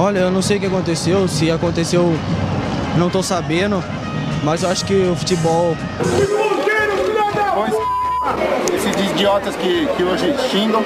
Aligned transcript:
Olha, 0.00 0.20
eu 0.20 0.30
não 0.30 0.40
sei 0.40 0.56
o 0.56 0.60
que 0.60 0.64
aconteceu, 0.64 1.28
se 1.28 1.50
aconteceu, 1.50 2.10
não 2.96 3.10
tô 3.10 3.22
sabendo, 3.22 3.84
mas 4.42 4.62
eu 4.62 4.70
acho 4.70 4.82
que 4.86 4.94
o 4.94 5.14
futebol. 5.14 5.76
Esses 8.74 9.10
idiotas 9.10 9.54
que, 9.56 9.86
que 9.94 10.02
hoje 10.02 10.34
xingam, 10.50 10.82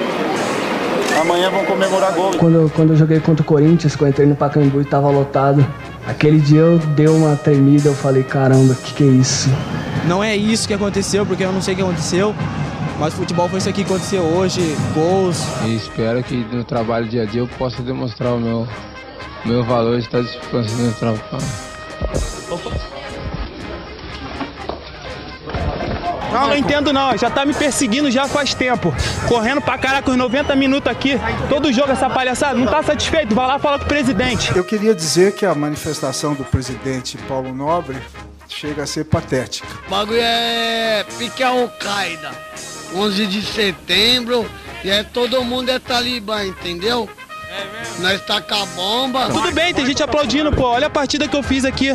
amanhã 1.21 1.49
vão 1.49 1.63
comemorar 1.63 2.11
gol. 2.11 2.31
Quando, 2.37 2.69
quando 2.75 2.89
eu 2.89 2.97
joguei 2.97 3.21
contra 3.21 3.41
o 3.41 3.45
Corinthians, 3.45 3.95
quando 3.95 4.07
eu 4.07 4.09
entrei 4.09 4.27
no 4.27 4.35
Pacaembu 4.35 4.81
e 4.81 4.83
tava 4.83 5.09
lotado, 5.09 5.65
aquele 6.05 6.41
dia 6.41 6.59
eu 6.59 6.77
dei 6.77 7.07
uma 7.07 7.37
tremida, 7.37 7.87
eu 7.87 7.95
falei, 7.95 8.21
caramba, 8.21 8.73
o 8.73 8.75
que, 8.75 8.95
que 8.95 9.03
é 9.03 9.07
isso? 9.07 9.49
Não 10.09 10.21
é 10.21 10.35
isso 10.35 10.67
que 10.67 10.73
aconteceu, 10.73 11.25
porque 11.25 11.45
eu 11.45 11.53
não 11.53 11.61
sei 11.61 11.73
o 11.73 11.77
que 11.77 11.83
aconteceu. 11.83 12.35
Mas 12.99 13.13
futebol 13.13 13.47
foi 13.47 13.59
isso 13.59 13.69
aqui 13.69 13.85
que 13.85 13.93
aconteceu 13.93 14.23
hoje, 14.23 14.75
gols. 14.93 15.41
E 15.63 15.73
espero 15.73 16.21
que 16.21 16.35
no 16.51 16.65
trabalho 16.65 17.07
dia 17.07 17.23
a 17.23 17.25
dia 17.25 17.39
eu 17.39 17.47
possa 17.47 17.81
demonstrar 17.81 18.33
o 18.33 18.39
meu, 18.39 18.67
meu 19.45 19.63
valor 19.63 19.99
de 19.99 20.05
estar 20.05 20.21
disputando 20.21 20.69
no 20.69 20.93
trabalho. 20.93 21.21
Não, 26.31 26.49
não 26.49 26.55
entendo 26.57 26.91
não. 26.91 27.17
Já 27.17 27.29
tá 27.29 27.45
me 27.45 27.53
perseguindo 27.53 28.11
já 28.11 28.27
faz 28.27 28.53
tempo. 28.53 28.93
Correndo 29.27 29.61
pra 29.61 29.77
caraca 29.77 30.11
os 30.11 30.17
90 30.17 30.55
minutos 30.55 30.91
aqui. 30.91 31.13
Todo 31.47 31.71
jogo 31.71 31.91
essa 31.91 32.09
palhaçada. 32.09 32.59
Não 32.59 32.67
tá 32.67 32.83
satisfeito? 32.83 33.33
Vai 33.33 33.47
lá 33.47 33.57
falar 33.57 33.79
com 33.79 33.85
o 33.85 33.87
presidente. 33.87 34.55
Eu 34.55 34.63
queria 34.63 34.93
dizer 34.93 35.33
que 35.33 35.45
a 35.45 35.55
manifestação 35.55 36.33
do 36.33 36.43
presidente 36.43 37.17
Paulo 37.19 37.53
Nobre 37.53 37.97
chega 38.49 38.83
a 38.83 38.87
ser 38.87 39.05
patética. 39.05 39.67
O 39.87 39.89
bagulho 39.89 40.19
é 40.21 41.05
pique 41.17 41.41
Al-Qaeda. 41.41 42.31
11 42.93 43.27
de 43.27 43.41
setembro 43.41 44.45
e 44.83 44.89
é 44.89 45.03
todo 45.03 45.43
mundo 45.43 45.69
é 45.69 45.79
talibã, 45.79 46.45
entendeu? 46.45 47.09
É 47.55 47.79
mesmo? 47.79 48.01
Nós 48.01 48.21
tá 48.25 48.41
com 48.41 48.53
a 48.53 48.65
bomba. 48.65 49.29
Tudo 49.29 49.51
bem, 49.51 49.73
tem 49.73 49.85
gente 49.85 50.03
aplaudindo, 50.03 50.51
pô. 50.51 50.63
Olha 50.63 50.87
a 50.87 50.89
partida 50.89 51.27
que 51.27 51.35
eu 51.35 51.43
fiz 51.43 51.63
aqui. 51.63 51.93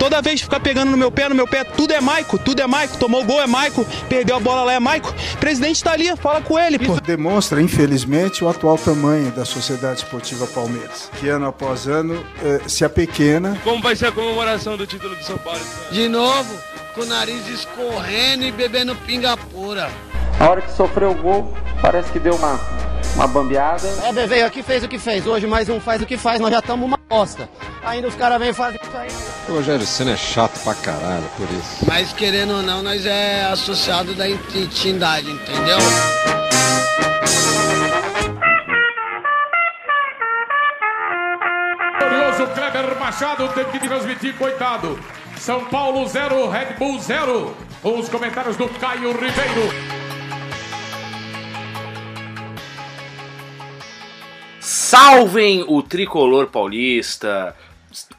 Toda 0.00 0.22
vez 0.22 0.40
ficar 0.40 0.60
pegando 0.60 0.90
no 0.90 0.96
meu 0.96 1.12
pé, 1.12 1.28
no 1.28 1.34
meu 1.34 1.46
pé, 1.46 1.62
tudo 1.62 1.92
é 1.92 2.00
Maico, 2.00 2.38
tudo 2.38 2.62
é 2.62 2.66
Maico. 2.66 2.96
Tomou 2.96 3.22
gol 3.22 3.38
é 3.42 3.46
Maico, 3.46 3.86
perdeu 4.08 4.36
a 4.36 4.40
bola 4.40 4.64
lá 4.64 4.72
é 4.72 4.80
Maico. 4.80 5.14
O 5.34 5.36
presidente 5.36 5.84
tá 5.84 5.92
ali, 5.92 6.16
fala 6.16 6.40
com 6.40 6.58
ele, 6.58 6.78
pô. 6.78 6.92
Isso 6.92 7.02
demonstra, 7.02 7.60
infelizmente, 7.60 8.42
o 8.42 8.48
atual 8.48 8.78
tamanho 8.78 9.30
da 9.30 9.44
Sociedade 9.44 9.98
Esportiva 9.98 10.46
Palmeiras, 10.46 11.10
que 11.20 11.28
ano 11.28 11.46
após 11.46 11.86
ano 11.86 12.24
eh, 12.42 12.62
se 12.66 12.82
apequena. 12.82 13.60
Como 13.62 13.82
vai 13.82 13.94
ser 13.94 14.06
a 14.06 14.12
comemoração 14.12 14.74
do 14.74 14.86
título 14.86 15.14
do 15.14 15.22
São 15.22 15.36
Paulo? 15.36 15.60
De 15.92 16.08
novo, 16.08 16.58
com 16.94 17.02
o 17.02 17.06
nariz 17.06 17.46
escorrendo 17.46 18.44
e 18.44 18.52
bebendo 18.52 18.96
pinga 18.96 19.36
pura. 19.36 19.90
A 20.38 20.48
hora 20.48 20.62
que 20.62 20.72
sofreu 20.72 21.10
o 21.10 21.14
gol, 21.14 21.54
parece 21.82 22.10
que 22.10 22.18
deu 22.18 22.34
uma, 22.34 22.58
uma 23.14 23.26
bambeada. 23.26 23.86
É, 24.04 24.26
veio 24.26 24.46
aqui 24.46 24.62
fez 24.62 24.82
o 24.82 24.88
que 24.88 24.98
fez. 24.98 25.26
Hoje 25.26 25.46
mais 25.46 25.68
um 25.68 25.80
faz 25.80 26.00
o 26.02 26.06
que 26.06 26.16
faz, 26.16 26.40
nós 26.40 26.50
já 26.50 26.58
estamos 26.58 26.86
uma 26.86 26.98
bosta. 27.08 27.48
Ainda 27.84 28.08
os 28.08 28.14
caras 28.14 28.38
vêm 28.38 28.50
e 28.50 28.54
fazem 28.54 28.80
isso 28.82 28.96
aí. 28.96 29.08
O 29.48 29.54
Rogério 29.54 29.86
Senna 29.86 30.12
é 30.12 30.16
chato 30.16 30.62
pra 30.62 30.74
caralho, 30.74 31.24
por 31.36 31.48
isso. 31.50 31.84
Mas 31.86 32.12
querendo 32.12 32.54
ou 32.54 32.62
não, 32.62 32.82
nós 32.82 33.04
é 33.06 33.44
associado 33.44 34.14
da 34.14 34.28
entidade, 34.28 35.30
entendeu? 35.30 35.78
Glorioso 41.98 42.46
Kleber 42.54 42.98
Machado 42.98 43.48
teve 43.48 43.70
que 43.70 43.88
transmitir, 43.88 44.34
coitado. 44.36 44.98
São 45.36 45.64
Paulo 45.64 46.06
0, 46.06 46.48
Red 46.48 46.74
Bull 46.78 46.98
0. 47.00 47.56
Os 47.82 48.08
comentários 48.08 48.56
do 48.56 48.68
Caio 48.68 49.12
Ribeiro. 49.12 49.99
Salvem 54.90 55.64
o 55.68 55.84
tricolor 55.84 56.48
paulista. 56.48 57.54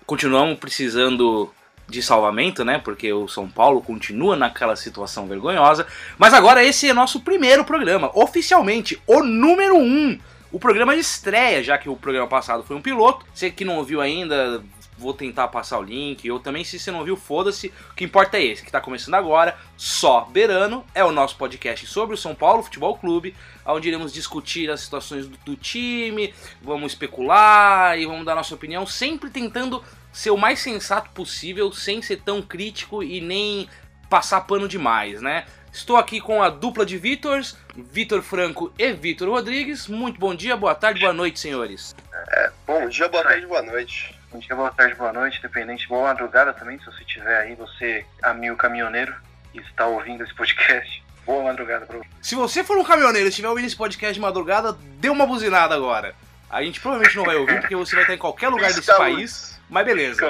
Continuamos 0.05 0.58
precisando 0.58 1.53
de 1.86 2.02
salvamento, 2.02 2.64
né? 2.64 2.80
Porque 2.80 3.11
o 3.11 3.27
São 3.27 3.50
Paulo 3.50 3.81
continua 3.81 4.38
naquela 4.38 4.77
situação 4.77 5.27
vergonhosa. 5.27 5.86
Mas 6.17 6.33
agora 6.33 6.64
esse 6.64 6.87
é 6.87 6.93
nosso 6.93 7.20
primeiro 7.20 7.65
programa, 7.65 8.10
oficialmente, 8.14 8.98
o 9.05 9.21
número 9.21 9.76
1. 9.76 9.81
Um, 9.81 10.20
o 10.49 10.58
programa 10.61 10.93
de 10.93 11.02
estreia, 11.02 11.61
já 11.61 11.77
que 11.77 11.89
o 11.89 11.95
programa 11.98 12.30
passado 12.30 12.64
foi 12.64 12.77
um 12.77 12.81
piloto. 12.81 13.26
Você 13.33 13.52
que 13.52 13.65
não 13.65 13.76
ouviu 13.76 13.99
ainda, 13.99 14.64
vou 15.02 15.14
tentar 15.14 15.48
passar 15.48 15.80
o 15.80 15.84
link. 15.84 16.26
Eu 16.26 16.39
também, 16.39 16.64
se 16.64 16.78
você 16.78 16.92
não 16.92 17.04
viu, 17.04 17.17
foda-se. 17.17 17.73
O 17.89 17.95
que 17.95 18.06
importa 18.06 18.38
é 18.38 18.44
esse, 18.44 18.62
que 18.62 18.70
está 18.70 18.80
começando 18.80 19.16
agora. 19.16 19.58
Só 19.76 20.22
Berano 20.26 20.86
é 20.94 21.04
o 21.04 21.12
nosso 21.12 21.36
podcast 21.36 21.88
sobre 21.88 22.14
o 22.14 22.17
São 22.17 22.36
Paulo 22.36 22.62
Futebol 22.62 22.95
Clube, 22.98 23.36
onde 23.66 23.88
iremos 23.88 24.14
discutir 24.14 24.70
as 24.70 24.82
situações 24.82 25.28
do, 25.28 25.38
do 25.40 25.56
time, 25.56 26.34
vamos 26.61 26.94
especular 26.94 27.98
e 27.98 28.06
vamos 28.06 28.26
dar 28.26 28.36
nossa 28.36 28.54
opinião, 28.54 28.86
sempre 28.86 29.30
tentando 29.30 29.84
ser 30.14 30.30
o 30.30 30.38
mais 30.38 30.60
sensato 30.60 31.10
possível, 31.11 31.72
sem 31.72 32.02
ser 32.02 32.17
tão 32.17 32.42
crítico 32.42 33.02
e 33.02 33.20
nem 33.20 33.67
passar 34.10 34.42
pano 34.42 34.67
demais, 34.67 35.22
né? 35.22 35.45
Estou 35.72 35.95
aqui 35.95 36.20
com 36.20 36.44
a 36.44 36.50
dupla 36.50 36.86
de 36.86 36.98
Vitors, 36.98 37.58
Vitor 37.73 38.22
Franco 38.22 38.73
e 38.78 38.92
Vitor 38.92 39.30
Rodrigues. 39.30 39.88
Muito 39.88 40.20
bom 40.20 40.36
dia, 40.36 40.58
boa 40.58 40.76
tarde, 40.76 41.00
boa 41.00 41.14
noite, 41.14 41.40
senhores. 41.40 41.95
É, 42.30 42.52
bom 42.67 42.90
dia, 42.90 43.08
boa 43.08 43.23
tarde, 43.23 43.48
boa 43.48 43.61
noite. 43.61 44.20
Bom 44.31 44.39
dia, 44.39 44.55
boa 44.55 44.71
tarde, 44.71 44.95
boa 44.95 45.11
noite, 45.11 45.39
independente. 45.39 45.89
Boa 45.89 46.03
madrugada 46.03 46.53
também, 46.53 46.80
se 46.80 46.86
você 46.86 47.02
estiver 47.02 47.37
aí, 47.37 47.53
você, 47.53 48.05
amigo 48.23 48.55
caminhoneiro, 48.55 49.14
e 49.53 49.59
está 49.59 49.86
ouvindo 49.86 50.23
esse 50.23 50.33
podcast. 50.33 51.03
Boa 51.25 51.43
madrugada 51.43 51.86
pra 51.86 51.97
você. 51.97 52.08
Se 52.21 52.36
você 52.36 52.64
for 52.64 52.77
um 52.77 52.83
caminhoneiro 52.83 53.27
e 53.27 53.30
estiver 53.30 53.49
ouvindo 53.49 53.65
esse 53.65 53.75
podcast 53.75 54.14
de 54.14 54.21
madrugada, 54.21 54.71
dê 54.99 55.09
uma 55.09 55.27
buzinada 55.27 55.75
agora. 55.75 56.15
A 56.49 56.64
gente 56.64 56.80
provavelmente 56.80 57.17
não 57.17 57.25
vai 57.25 57.36
ouvir, 57.36 57.59
porque 57.59 57.75
você 57.75 57.93
vai 57.93 58.05
estar 58.05 58.14
em 58.14 58.17
qualquer 58.17 58.47
lugar 58.47 58.73
desse 58.73 58.95
país, 58.95 59.59
mas 59.69 59.86
beleza. 59.86 60.25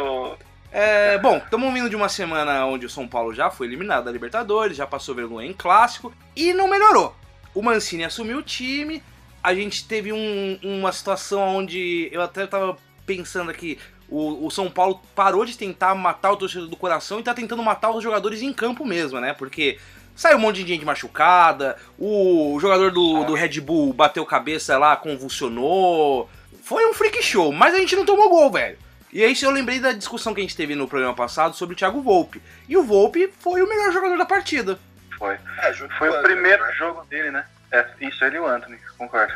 É, 0.71 1.19
bom, 1.19 1.37
estamos 1.37 1.71
vindo 1.71 1.89
de 1.89 1.95
uma 1.95 2.09
semana 2.09 2.65
onde 2.65 2.87
o 2.87 2.89
São 2.89 3.07
Paulo 3.07 3.35
já 3.35 3.51
foi 3.51 3.67
eliminado 3.67 4.05
da 4.05 4.11
Libertadores, 4.11 4.77
já 4.77 4.87
passou 4.87 5.13
vergonha 5.13 5.47
em 5.47 5.53
clássico 5.53 6.11
e 6.35 6.53
não 6.53 6.67
melhorou. 6.67 7.15
O 7.53 7.61
Mancini 7.61 8.03
assumiu 8.03 8.39
o 8.39 8.43
time, 8.43 9.03
a 9.43 9.53
gente 9.53 9.87
teve 9.87 10.11
um, 10.11 10.59
uma 10.63 10.91
situação 10.91 11.57
onde 11.57 12.09
eu 12.11 12.21
até 12.21 12.47
tava 12.47 12.77
pensando 13.15 13.51
aqui, 13.51 13.77
o, 14.07 14.45
o, 14.45 14.51
São 14.51 14.69
Paulo 14.69 15.01
parou 15.13 15.43
de 15.43 15.57
tentar 15.57 15.93
matar 15.93 16.31
o 16.31 16.37
torcedor 16.37 16.67
do 16.67 16.77
coração 16.77 17.19
e 17.19 17.23
tá 17.23 17.33
tentando 17.33 17.61
matar 17.61 17.91
os 17.91 18.01
jogadores 18.01 18.41
em 18.41 18.53
campo 18.53 18.85
mesmo, 18.85 19.19
né? 19.19 19.33
Porque 19.33 19.77
saiu 20.15 20.37
um 20.37 20.41
monte 20.41 20.63
de 20.63 20.73
gente 20.73 20.85
machucada, 20.85 21.77
o 21.99 22.57
jogador 22.61 22.91
do, 22.91 23.25
do 23.25 23.33
Red 23.33 23.59
Bull 23.59 23.91
bateu 23.91 24.25
cabeça 24.25 24.77
lá, 24.77 24.95
convulsionou. 24.95 26.29
Foi 26.63 26.85
um 26.89 26.93
freak 26.93 27.21
show, 27.21 27.51
mas 27.51 27.73
a 27.73 27.79
gente 27.79 27.95
não 27.95 28.05
tomou 28.05 28.29
gol, 28.29 28.51
velho. 28.51 28.77
E 29.11 29.23
aí 29.23 29.35
eu 29.41 29.51
lembrei 29.51 29.79
da 29.79 29.91
discussão 29.91 30.33
que 30.33 30.39
a 30.39 30.43
gente 30.43 30.55
teve 30.55 30.73
no 30.73 30.87
programa 30.87 31.13
passado 31.13 31.53
sobre 31.53 31.73
o 31.73 31.77
Thiago 31.77 32.01
Volpe. 32.01 32.41
E 32.69 32.77
o 32.77 32.83
Volpe 32.83 33.31
foi 33.39 33.61
o 33.61 33.67
melhor 33.67 33.91
jogador 33.91 34.17
da 34.17 34.25
partida. 34.25 34.79
Foi. 35.17 35.37
É, 35.59 35.73
foi 35.97 36.09
o 36.09 36.21
primeiro 36.21 36.63
né? 36.63 36.73
jogo 36.77 37.03
dele, 37.09 37.29
né? 37.29 37.45
É, 37.71 37.85
isso, 37.99 38.23
ele 38.23 38.37
e 38.37 38.39
o 38.39 38.47
Anthony, 38.47 38.77
concordo. 38.97 39.33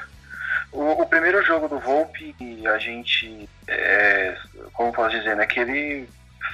O, 0.75 1.01
o, 1.01 1.05
primeiro 1.07 1.41
jogo 1.41 1.69
do 1.69 1.79
Volpe, 1.79 2.35
a 2.67 2.77
gente, 2.77 3.47
é, 3.65 4.35
como 4.73 4.91
posso 4.91 5.17
dizer, 5.17 5.33
né, 5.37 5.45
que 5.45 5.61
ele 5.61 6.05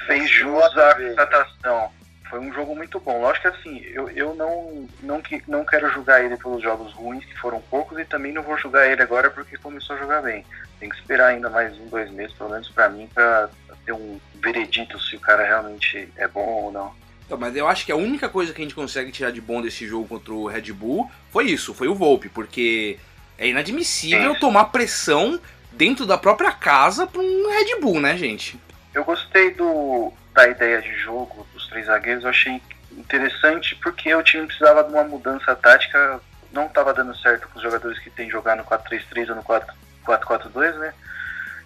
fez 0.05 0.29
jus 0.29 0.77
à 0.77 0.93
contratação. 0.93 1.89
Foi 2.29 2.39
um 2.39 2.53
jogo 2.53 2.75
muito 2.75 2.99
bom. 2.99 3.19
Lógico 3.19 3.49
que 3.49 3.57
assim, 3.57 3.79
eu, 3.79 4.07
eu 4.11 4.35
não, 4.35 4.87
não, 5.01 5.23
não 5.47 5.65
quero 5.65 5.91
julgar 5.91 6.23
ele 6.23 6.37
pelos 6.37 6.61
jogos 6.61 6.93
ruins, 6.93 7.25
que 7.25 7.35
foram 7.39 7.59
poucos, 7.61 7.97
e 7.97 8.05
também 8.05 8.31
não 8.31 8.43
vou 8.43 8.55
julgar 8.59 8.87
ele 8.87 9.01
agora 9.01 9.31
porque 9.31 9.57
começou 9.57 9.95
a 9.95 9.99
jogar 9.99 10.21
bem. 10.21 10.45
Tem 10.79 10.87
que 10.87 10.95
esperar 10.95 11.29
ainda 11.29 11.49
mais 11.49 11.75
um, 11.79 11.87
dois 11.87 12.11
meses, 12.11 12.33
pelo 12.37 12.51
menos 12.51 12.69
para 12.69 12.89
mim, 12.89 13.09
para 13.11 13.49
ter 13.83 13.91
um 13.91 14.19
veredito 14.35 15.01
se 15.01 15.15
o 15.15 15.19
cara 15.19 15.43
realmente 15.43 16.07
é 16.15 16.27
bom 16.27 16.45
ou 16.45 16.71
não. 16.71 16.93
Então, 17.25 17.39
mas 17.39 17.55
eu 17.55 17.67
acho 17.67 17.87
que 17.87 17.91
a 17.91 17.95
única 17.95 18.29
coisa 18.29 18.53
que 18.53 18.61
a 18.61 18.63
gente 18.63 18.75
consegue 18.75 19.11
tirar 19.11 19.31
de 19.31 19.41
bom 19.41 19.61
desse 19.61 19.87
jogo 19.87 20.07
contra 20.07 20.31
o 20.31 20.47
Red 20.47 20.71
Bull 20.73 21.09
foi 21.31 21.45
isso, 21.45 21.73
foi 21.73 21.87
o 21.87 21.95
Volpe, 21.95 22.29
porque 22.29 22.99
é 23.41 23.47
inadmissível 23.47 24.39
tomar 24.39 24.65
pressão 24.65 25.39
dentro 25.71 26.05
da 26.05 26.15
própria 26.15 26.51
casa 26.51 27.07
para 27.07 27.19
um 27.19 27.49
Red 27.49 27.81
Bull, 27.81 27.99
né, 27.99 28.15
gente? 28.15 28.59
Eu 28.93 29.03
gostei 29.03 29.51
do, 29.55 30.13
da 30.31 30.47
ideia 30.47 30.79
de 30.79 30.93
jogo 30.99 31.47
dos 31.51 31.67
três 31.67 31.87
zagueiros, 31.87 32.23
eu 32.23 32.29
achei 32.29 32.61
interessante 32.91 33.75
porque 33.81 34.13
o 34.13 34.21
time 34.21 34.45
precisava 34.45 34.83
de 34.83 34.93
uma 34.93 35.03
mudança 35.03 35.55
tática, 35.55 36.21
não 36.53 36.67
estava 36.67 36.93
dando 36.93 37.17
certo 37.17 37.47
com 37.47 37.57
os 37.57 37.63
jogadores 37.63 37.97
que 37.97 38.11
têm 38.11 38.29
jogar 38.29 38.55
no 38.55 38.63
4-3-3 38.63 39.29
ou 39.29 39.35
no 39.35 39.43
4-4-2, 40.05 40.75
né? 40.75 40.93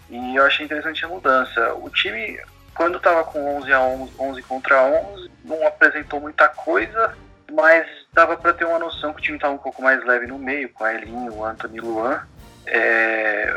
E 0.10 0.36
eu 0.38 0.46
achei 0.46 0.66
interessante 0.66 1.04
a 1.04 1.10
mudança. 1.10 1.74
O 1.74 1.90
time, 1.90 2.40
quando 2.74 2.98
estava 2.98 3.26
com 3.26 3.58
11 3.58 3.74
a 3.74 3.82
11, 3.82 4.14
11 4.18 4.42
contra 4.44 4.82
11, 4.82 5.32
não 5.44 5.68
apresentou 5.68 6.22
muita 6.22 6.48
coisa, 6.48 7.18
mas 7.52 7.88
dava 8.14 8.38
para 8.38 8.54
ter 8.54 8.66
uma 8.66 8.80
noção 8.80 9.14
que 9.14 9.20
o 9.20 9.24
time 9.24 9.38
estava 9.38 9.54
um 9.54 9.60
pouco 9.60 9.82
mais 9.82 10.04
leve 10.04 10.28
no 10.28 10.38
meio, 10.38 10.70
com 10.70 10.84
a 10.84 10.94
Elinho, 10.94 11.34
o 11.34 11.46
Anthony 11.46 11.80
Luan. 11.80 12.22
É, 12.68 13.54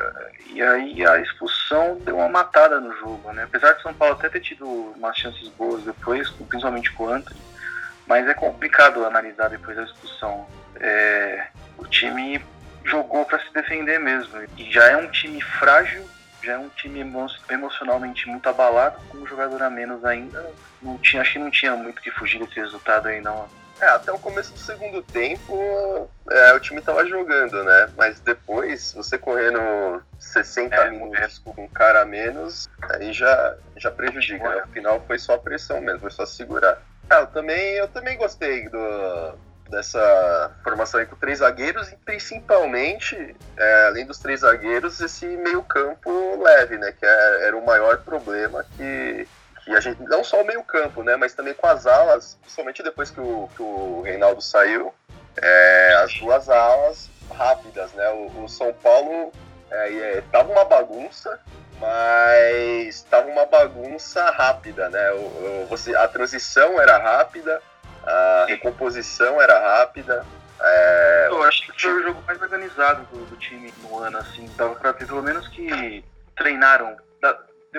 e 0.51 0.63
aí 0.63 1.07
a 1.07 1.19
expulsão 1.21 1.99
deu 2.05 2.17
uma 2.17 2.29
matada 2.29 2.81
no 2.81 2.95
jogo, 2.97 3.33
né? 3.33 3.45
Apesar 3.45 3.73
de 3.73 3.83
São 3.83 3.95
Paulo 3.95 4.15
até 4.15 4.29
ter 4.29 4.41
tido 4.41 4.67
umas 4.67 5.17
chances 5.17 5.49
boas 5.49 5.83
depois, 5.85 6.29
principalmente 6.31 6.93
com 6.93 7.05
o 7.05 7.11
Anthony, 7.11 7.41
mas 8.07 8.27
é 8.29 8.35
complicado 8.35 9.05
analisar 9.05 9.49
depois 9.49 9.77
da 9.77 9.85
expulsão. 9.85 10.47
É, 10.81 11.47
o 11.79 11.87
time 11.87 12.45
jogou 12.85 13.25
para 13.25 13.39
se 13.39 13.53
defender 13.53 13.99
mesmo, 13.99 14.39
e 14.57 14.71
já 14.71 14.89
é 14.91 14.97
um 14.97 15.11
time 15.11 15.41
frágil 15.41 16.05
já 16.43 16.53
é 16.53 16.59
um 16.59 16.69
time 16.69 17.01
emo 17.01 17.27
emocionalmente 17.51 18.29
muito 18.29 18.49
abalado, 18.49 18.99
com 19.09 19.19
um 19.19 19.27
jogador 19.27 19.63
a 19.63 19.71
menos 19.71 20.05
ainda. 20.05 20.51
Não 20.81 20.97
tinha, 20.99 21.23
acho 21.23 21.33
que 21.33 21.39
não 21.39 21.51
tinha 21.51 21.75
muito 21.75 22.01
que 22.01 22.11
fugir 22.11 22.39
desse 22.39 22.61
resultado 22.61 23.09
aí, 23.09 23.21
não. 23.21 23.49
É, 23.81 23.87
até 23.87 24.13
o 24.13 24.19
começo 24.19 24.53
do 24.53 24.59
segundo 24.59 25.03
tempo, 25.03 26.11
é, 26.31 26.53
o 26.53 26.61
time 26.61 26.81
tava 26.81 27.07
jogando, 27.07 27.63
né? 27.63 27.89
Mas 27.97 28.19
depois, 28.21 28.93
você 28.93 29.17
correndo 29.17 30.03
60 30.19 30.75
é, 30.75 30.91
minutos 30.91 31.39
com 31.39 31.63
um 31.63 31.69
cara 31.69 32.03
a 32.03 32.05
menos, 32.05 32.69
aí 32.83 33.13
já, 33.13 33.57
já 33.77 33.91
prejudica, 33.91 34.49
né? 34.49 34.65
O 34.65 34.69
final 34.69 35.05
foi 35.07 35.19
só 35.19 35.39
pressão 35.39 35.81
mesmo, 35.81 36.01
foi 36.01 36.11
só 36.11 36.27
segurar. 36.27 36.83
Ah, 37.09 37.21
eu 37.21 37.27
também, 37.29 37.75
eu 37.77 37.89
também 37.89 38.19
gostei 38.19 38.69
do, 38.69 39.39
dessa 39.71 40.51
formação 40.65 40.99
aí 41.01 41.07
com 41.07 41.17
três 41.17 41.39
zagueiros 41.39 41.91
e 41.93 41.97
principalmente, 41.97 43.37
é, 43.57 43.87
além 43.87 44.05
dos 44.05 44.19
três 44.19 44.41
zagueiros, 44.41 45.01
esse 45.01 45.27
meio 45.27 45.63
campo 45.63 46.43
leve, 46.43 46.77
né? 46.79 46.93
Que 46.93 47.07
é, 47.07 47.47
era 47.47 47.57
o 47.57 47.65
maior 47.65 47.99
problema 47.99 48.65
que, 48.77 49.27
que 49.69 49.77
a 49.77 49.81
gente, 49.81 50.03
não 50.03 50.25
só 50.25 50.41
o 50.41 50.47
meio 50.47 50.63
campo, 50.63 51.03
né? 51.03 51.17
Mas 51.17 51.35
também 51.35 51.53
com 51.53 51.67
as 51.67 51.87
alas, 51.87 52.39
principalmente 52.41 52.83
depois 52.83 53.11
que 53.11 53.21
o, 53.21 53.49
que 53.55 53.63
o 53.63 54.01
Reinaldo 54.03 54.41
saiu, 54.41 54.95
é, 55.37 56.01
as 56.03 56.15
duas 56.15 56.49
alas 56.49 57.11
rápidas, 57.35 57.93
né? 57.93 58.09
O, 58.11 58.45
o 58.45 58.49
São 58.49 58.73
Paulo 58.73 59.31
é, 59.71 59.95
é, 59.95 60.23
tava 60.33 60.51
uma 60.51 60.65
bagunça, 60.65 61.39
mas 61.79 63.03
tava 63.03 63.29
uma 63.29 63.45
bagunça 63.45 64.31
rápida, 64.31 64.89
né? 64.89 65.13
O, 65.13 65.17
o, 65.17 65.67
você, 65.69 65.95
a 65.95 66.09
transição 66.09 66.81
era 66.81 66.97
rápida, 66.97 67.61
a 68.05 68.47
recomposição 68.49 69.41
era 69.41 69.59
rápida. 69.59 70.25
É... 70.61 71.27
Eu 71.29 71.43
acho 71.45 71.63
que 71.63 71.81
foi 71.81 71.93
o 71.93 72.03
jogo 72.03 72.23
mais 72.27 72.41
organizado 72.41 73.05
do, 73.13 73.27
do 73.27 73.37
time 73.37 73.73
no 73.83 73.99
ano, 73.99 74.19
assim. 74.19 74.51
Dava 74.57 74.75
pra 74.75 74.93
ter 74.93 75.07
pelo 75.07 75.23
menos 75.23 75.47
que 75.49 76.03
treinaram. 76.37 76.97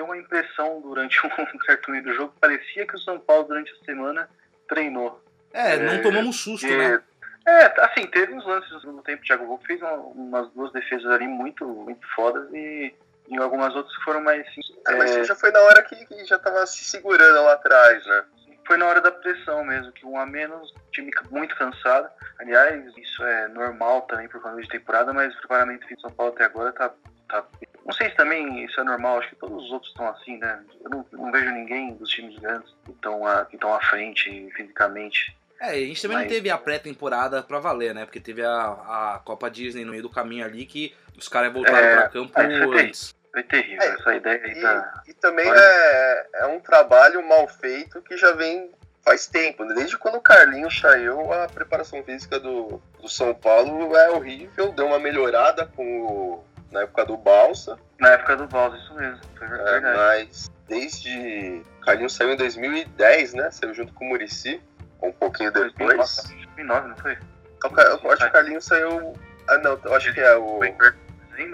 Deu 0.00 0.06
uma 0.06 0.16
impressão 0.16 0.80
durante 0.80 1.20
um 1.26 1.60
certo 1.66 1.90
meio 1.90 2.02
do 2.02 2.14
jogo, 2.14 2.34
parecia 2.40 2.86
que 2.86 2.96
o 2.96 2.98
São 2.98 3.20
Paulo 3.20 3.44
durante 3.44 3.70
a 3.70 3.84
semana 3.84 4.30
treinou. 4.66 5.22
É, 5.52 5.76
não 5.76 5.92
é, 5.92 5.98
tomamos 5.98 6.40
susto, 6.40 6.66
né? 6.66 7.02
É, 7.46 7.66
assim, 7.82 8.06
teve 8.06 8.32
uns 8.32 8.46
lances 8.46 8.82
no 8.84 9.02
tempo, 9.02 9.22
o 9.22 9.26
Thiago 9.26 9.46
Volpe 9.46 9.66
fez 9.66 9.82
uma, 9.82 9.92
umas 9.92 10.50
duas 10.52 10.72
defesas 10.72 11.10
ali 11.10 11.26
muito, 11.26 11.66
muito 11.66 12.06
fodas 12.14 12.48
e, 12.54 12.94
e 13.28 13.36
algumas 13.36 13.74
outras 13.76 13.94
foram 14.02 14.22
mais... 14.22 14.46
Assim, 14.48 14.60
é, 14.88 14.96
mas 14.96 15.26
já 15.26 15.34
foi 15.34 15.50
na 15.50 15.60
hora 15.60 15.82
que, 15.82 16.06
que 16.06 16.24
já 16.24 16.38
tava 16.38 16.66
se 16.66 16.82
segurando 16.84 17.42
lá 17.44 17.52
atrás, 17.52 18.06
né? 18.06 18.24
foi 18.70 18.76
na 18.76 18.86
hora 18.86 19.00
da 19.00 19.10
pressão 19.10 19.64
mesmo, 19.64 19.90
que 19.90 20.06
um 20.06 20.16
a 20.16 20.24
menos, 20.24 20.72
time 20.92 21.10
muito 21.28 21.56
cansado. 21.56 22.08
Aliás, 22.38 22.84
isso 22.96 23.24
é 23.24 23.48
normal 23.48 24.02
também 24.02 24.28
por 24.28 24.40
conta 24.40 24.62
de 24.62 24.68
temporada, 24.68 25.12
mas 25.12 25.34
o 25.34 25.38
preparamento 25.38 25.88
de 25.88 26.00
São 26.00 26.08
Paulo 26.12 26.32
até 26.32 26.44
agora 26.44 26.70
tá, 26.70 26.92
tá. 27.28 27.44
Não 27.90 27.96
sei 27.96 28.08
se 28.08 28.14
também 28.14 28.64
isso 28.64 28.78
é 28.78 28.84
normal, 28.84 29.18
acho 29.18 29.30
que 29.30 29.34
todos 29.34 29.64
os 29.64 29.72
outros 29.72 29.90
estão 29.90 30.08
assim, 30.08 30.38
né? 30.38 30.62
Eu 30.84 30.90
não, 30.90 31.06
não 31.10 31.32
vejo 31.32 31.50
ninguém 31.50 31.92
dos 31.94 32.08
times 32.08 32.38
grandes 32.38 32.72
que 32.84 32.92
estão 32.92 33.22
que 33.48 33.56
estão 33.56 33.74
à 33.74 33.80
frente 33.80 34.48
fisicamente. 34.54 35.36
É, 35.60 35.70
a 35.70 35.74
gente 35.74 36.00
também 36.00 36.18
mas... 36.18 36.26
não 36.26 36.32
teve 36.32 36.50
a 36.50 36.56
pré-temporada 36.56 37.42
pra 37.42 37.58
valer, 37.58 37.92
né? 37.92 38.04
Porque 38.04 38.20
teve 38.20 38.44
a, 38.44 39.16
a 39.16 39.20
Copa 39.24 39.50
Disney 39.50 39.84
no 39.84 39.90
meio 39.90 40.04
do 40.04 40.08
caminho 40.08 40.44
ali 40.44 40.64
que 40.66 40.94
os 41.18 41.26
caras 41.26 41.52
voltaram 41.52 41.78
é, 41.78 41.96
pra 41.96 42.08
campo 42.10 42.32
antes. 42.78 43.12
Foi 43.32 43.42
terrível 43.42 43.82
é, 43.82 43.88
essa 43.88 44.14
ideia 44.14 44.40
aí 44.40 44.52
e, 44.52 44.62
da... 44.62 45.02
e 45.08 45.14
também 45.14 45.50
é, 45.52 46.26
é 46.34 46.46
um 46.46 46.60
trabalho 46.60 47.26
mal 47.26 47.48
feito 47.48 48.00
que 48.02 48.16
já 48.16 48.30
vem 48.34 48.70
faz 49.02 49.26
tempo, 49.26 49.64
né? 49.64 49.74
desde 49.74 49.98
quando 49.98 50.16
o 50.16 50.20
Carlinhos 50.20 50.78
saiu, 50.78 51.32
a 51.32 51.48
preparação 51.48 52.04
física 52.04 52.38
do, 52.38 52.80
do 53.00 53.08
São 53.08 53.34
Paulo 53.34 53.96
é 53.96 54.10
horrível, 54.10 54.72
deu 54.72 54.86
uma 54.86 54.98
melhorada 54.98 55.66
com 55.66 56.02
o, 56.02 56.44
na 56.70 56.82
época 56.82 57.04
do 57.04 57.16
Balsa. 57.16 57.78
Na 57.98 58.10
época 58.10 58.36
do 58.36 58.46
Balsa, 58.46 58.76
isso 58.76 58.94
mesmo, 58.94 59.20
foi 59.36 59.46
é, 59.46 59.50
verdade. 59.50 59.86
É, 59.86 59.94
mas 59.94 60.50
desde. 60.68 61.62
Carlinhos 61.84 62.14
saiu 62.14 62.32
em 62.32 62.36
2010, 62.36 63.34
né? 63.34 63.50
Saiu 63.50 63.74
junto 63.74 63.92
com 63.94 64.04
o 64.04 64.08
Murici, 64.08 64.62
um 65.02 65.12
pouquinho 65.12 65.52
depois. 65.52 66.16
2009, 66.56 66.88
não 66.88 66.96
foi? 66.96 67.18
Eu, 67.62 68.10
acho 68.12 68.22
que 68.22 68.28
o 68.28 68.32
Carlinhos 68.32 68.64
saiu. 68.64 69.14
Ah, 69.48 69.58
não, 69.58 69.78
eu 69.84 69.94
acho 69.94 70.12
que 70.14 70.20
é 70.20 70.36
o. 70.36 70.60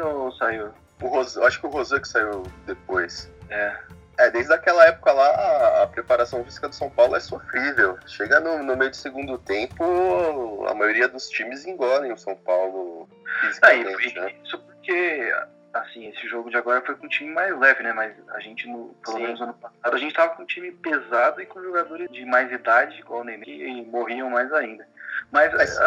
Ou 0.05 0.33
saiu? 0.33 0.73
O 1.01 1.09
Ros... 1.09 1.37
Acho 1.39 1.61
que 1.61 1.67
o 1.67 1.71
Rosan 1.71 2.01
que 2.01 2.09
saiu 2.09 2.43
depois. 2.67 3.31
É. 3.51 3.77
É, 4.19 4.31
desde 4.31 4.53
aquela 4.53 4.87
época 4.87 5.13
lá, 5.13 5.83
a, 5.83 5.87
preparação 5.87 6.43
física 6.43 6.69
do 6.69 6.75
São 6.75 6.89
Paulo 6.89 7.17
é 7.17 7.21
sofrível. 7.21 7.99
Chega 8.07 8.41
no, 8.41 8.63
no, 8.63 8.75
meio 8.75 8.91
do 8.91 8.97
segundo 8.97 9.37
tempo, 9.37 10.65
a 10.67 10.75
maioria 10.75 11.07
dos 11.07 11.29
times 11.29 11.67
engolem 11.67 12.13
o 12.13 12.17
São 12.17 12.35
Paulo 12.35 13.07
fisicamente, 13.41 14.19
é, 14.19 14.23
né? 14.23 14.35
Isso 14.43 14.59
porque, 14.87 15.35
assim, 15.75 16.07
esse 16.07 16.29
jogo 16.29 16.49
de 16.49 16.57
agora 16.57 16.81
foi 16.87 16.95
com 16.95 17.07
um 17.07 17.09
time 17.09 17.35
mais 17.35 17.59
leve, 17.59 17.83
né? 17.83 17.93
Mas 17.93 18.15
a 18.31 18.41
gente, 18.41 18.69
no, 18.69 18.95
pelo 19.05 19.17
Sim. 19.17 19.23
menos 19.25 19.41
ano 19.41 19.55
passado, 19.55 19.95
a 19.95 19.99
gente 19.99 20.15
tava 20.15 20.35
com 20.37 20.45
um 20.45 20.47
time 20.47 20.71
pesado 20.71 21.43
e 21.43 21.47
com 21.47 21.61
jogadores 21.61 22.09
de 22.11 22.25
mais 22.25 22.51
idade, 22.53 23.01
igual 23.01 23.23
o 23.23 23.25
Neymar, 23.25 23.49
e 23.49 23.85
morriam 23.85 24.31
mais 24.31 24.53
ainda. 24.53 24.87
Mas, 25.31 25.53
Mas 25.53 25.79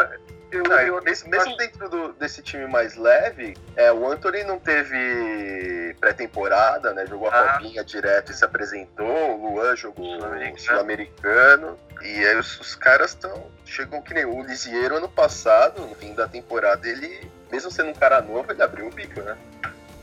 eu, 0.52 0.64
não, 0.64 0.80
eu, 0.80 1.04
mesmo, 1.04 1.30
mesmo 1.30 1.56
dentro 1.58 1.88
do, 1.90 2.14
desse 2.14 2.42
time 2.42 2.66
mais 2.66 2.96
leve, 2.96 3.56
é, 3.76 3.92
o 3.92 4.12
Anthony 4.12 4.44
não 4.44 4.60
teve 4.60 5.96
pré-temporada, 6.00 6.92
né? 6.92 7.06
Jogou 7.06 7.30
a 7.30 7.40
ah. 7.40 7.54
copinha 7.54 7.84
direto 7.84 8.32
e 8.32 8.36
se 8.36 8.44
apresentou. 8.44 9.40
O 9.40 9.54
Luan 9.54 9.76
jogou 9.76 10.20
sul-americano. 10.58 11.78
E 12.02 12.26
aí 12.26 12.36
os, 12.38 12.60
os 12.60 12.76
caras 12.76 13.12
estão. 13.12 13.46
Chegam 13.64 14.02
que 14.02 14.14
nem 14.14 14.26
o 14.26 14.42
Lisieiro 14.42 14.98
ano 14.98 15.08
passado, 15.10 15.82
no 15.86 15.94
fim 15.94 16.16
da 16.16 16.28
temporada, 16.28 16.88
ele, 16.88 17.30
mesmo 17.52 17.70
sendo 17.70 17.90
um 17.90 17.94
cara 17.94 18.20
novo, 18.20 18.52
ele 18.52 18.64
abriu 18.64 18.88
o 18.88 18.90
bico, 18.90 19.22
né? 19.22 19.38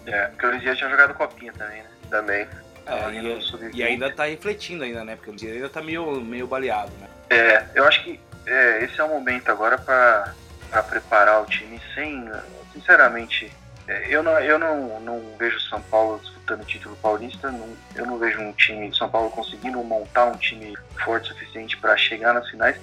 É, 0.07 0.27
porque 0.29 0.47
o 0.47 0.51
Lisieiro 0.53 0.77
tinha 0.77 0.91
jogado 0.91 1.15
copinha 1.15 1.53
também, 1.53 1.83
né? 1.83 1.91
Também. 2.09 2.49
É, 2.87 3.11
e, 3.11 3.79
e, 3.79 3.83
ainda 3.83 4.15
tá 4.15 4.27
refletindo 4.27 4.85
ainda, 4.85 5.03
né? 5.03 5.17
Porque 5.17 5.31
o 5.31 5.33
Lisieiro 5.33 5.57
ainda 5.57 5.69
tá 5.69 5.83
meio, 5.83 6.21
meio 6.21 6.47
baleado, 6.47 6.93
né? 7.01 7.09
É, 7.31 7.67
eu 7.75 7.85
acho 7.85 8.05
que 8.05 8.21
é, 8.47 8.85
esse 8.85 9.01
é 9.01 9.05
o 9.05 9.09
momento 9.09 9.51
agora 9.51 9.77
para 9.79 10.35
preparar 10.85 11.43
o 11.43 11.47
time 11.47 11.81
sem, 11.95 12.31
sinceramente, 12.73 13.53
é, 13.89 14.07
eu, 14.09 14.23
não, 14.23 14.39
eu 14.39 14.59
não, 14.59 15.01
não 15.01 15.23
vejo 15.39 15.61
São 15.61 15.81
Paulo 15.83 16.21
disputando 16.23 16.63
o 16.63 16.65
título 16.65 16.97
paulista, 16.97 17.51
não, 17.51 17.69
eu 17.95 18.07
não 18.07 18.19
vejo 18.19 18.41
um 18.41 18.53
time 18.53 18.91
de 18.91 18.97
São 18.97 19.09
Paulo 19.09 19.31
conseguindo 19.31 19.83
montar 19.83 20.27
um 20.27 20.37
time 20.37 20.77
forte 21.05 21.31
o 21.31 21.35
suficiente 21.35 21.77
para 21.77 21.97
chegar 21.97 22.33
nas 22.33 22.49
finais. 22.49 22.77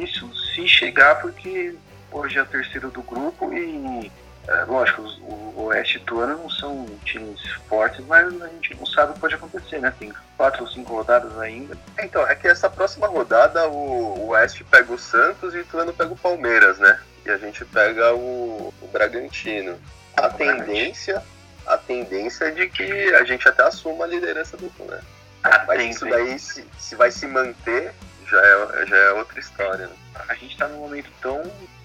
Isso 0.00 0.30
se 0.54 0.66
chegar, 0.68 1.20
porque 1.20 1.76
hoje 2.10 2.38
é 2.38 2.42
o 2.42 2.46
terceiro 2.46 2.90
do 2.90 3.02
grupo 3.02 3.52
e 3.52 4.10
é, 4.46 4.64
lógico, 4.64 5.02
o 5.02 5.64
Oeste 5.66 5.96
e 5.96 6.00
Tuano 6.00 6.36
não 6.36 6.50
são 6.50 6.86
times 7.04 7.40
fortes, 7.68 8.04
mas 8.06 8.26
a 8.42 8.48
gente 8.48 8.74
não 8.76 8.84
sabe 8.84 9.10
o 9.10 9.14
que 9.14 9.20
pode 9.20 9.34
acontecer, 9.34 9.78
né? 9.78 9.92
Tem 9.98 10.12
quatro 10.36 10.64
ou 10.64 10.70
cinco 10.70 10.92
rodadas 10.94 11.38
ainda. 11.38 11.76
Então, 11.98 12.26
é 12.26 12.34
que 12.34 12.46
essa 12.46 12.68
próxima 12.68 13.06
rodada 13.06 13.66
o 13.68 14.28
Oeste 14.28 14.62
pega 14.64 14.92
o 14.92 14.98
Santos 14.98 15.54
e 15.54 15.58
o 15.58 15.64
Tuano 15.64 15.94
pega 15.94 16.12
o 16.12 16.16
Palmeiras, 16.16 16.78
né? 16.78 17.00
E 17.24 17.30
a 17.30 17.38
gente 17.38 17.64
pega 17.64 18.14
o, 18.14 18.72
o 18.82 18.88
Bragantino. 18.88 19.78
A 20.14 20.28
tendência, 20.28 21.22
a 21.66 21.78
tendência 21.78 22.44
é 22.44 22.50
de 22.50 22.68
que 22.68 23.14
a 23.14 23.24
gente 23.24 23.48
até 23.48 23.62
assuma 23.62 24.04
a 24.04 24.08
liderança 24.08 24.58
do 24.58 24.68
Tuano. 24.70 24.92
Né? 24.92 25.64
Mas 25.66 25.96
isso 25.96 26.04
daí, 26.04 26.38
se, 26.38 26.66
se 26.78 26.94
vai 26.94 27.10
se 27.10 27.26
manter, 27.26 27.92
já 28.28 28.40
é, 28.40 28.86
já 28.86 28.96
é 28.96 29.12
outra 29.12 29.40
história, 29.40 29.86
né? 29.86 29.94
A 30.28 30.34
gente 30.34 30.56
tá 30.56 30.68
num 30.68 30.78
momento 30.78 31.10
tão 31.20 31.42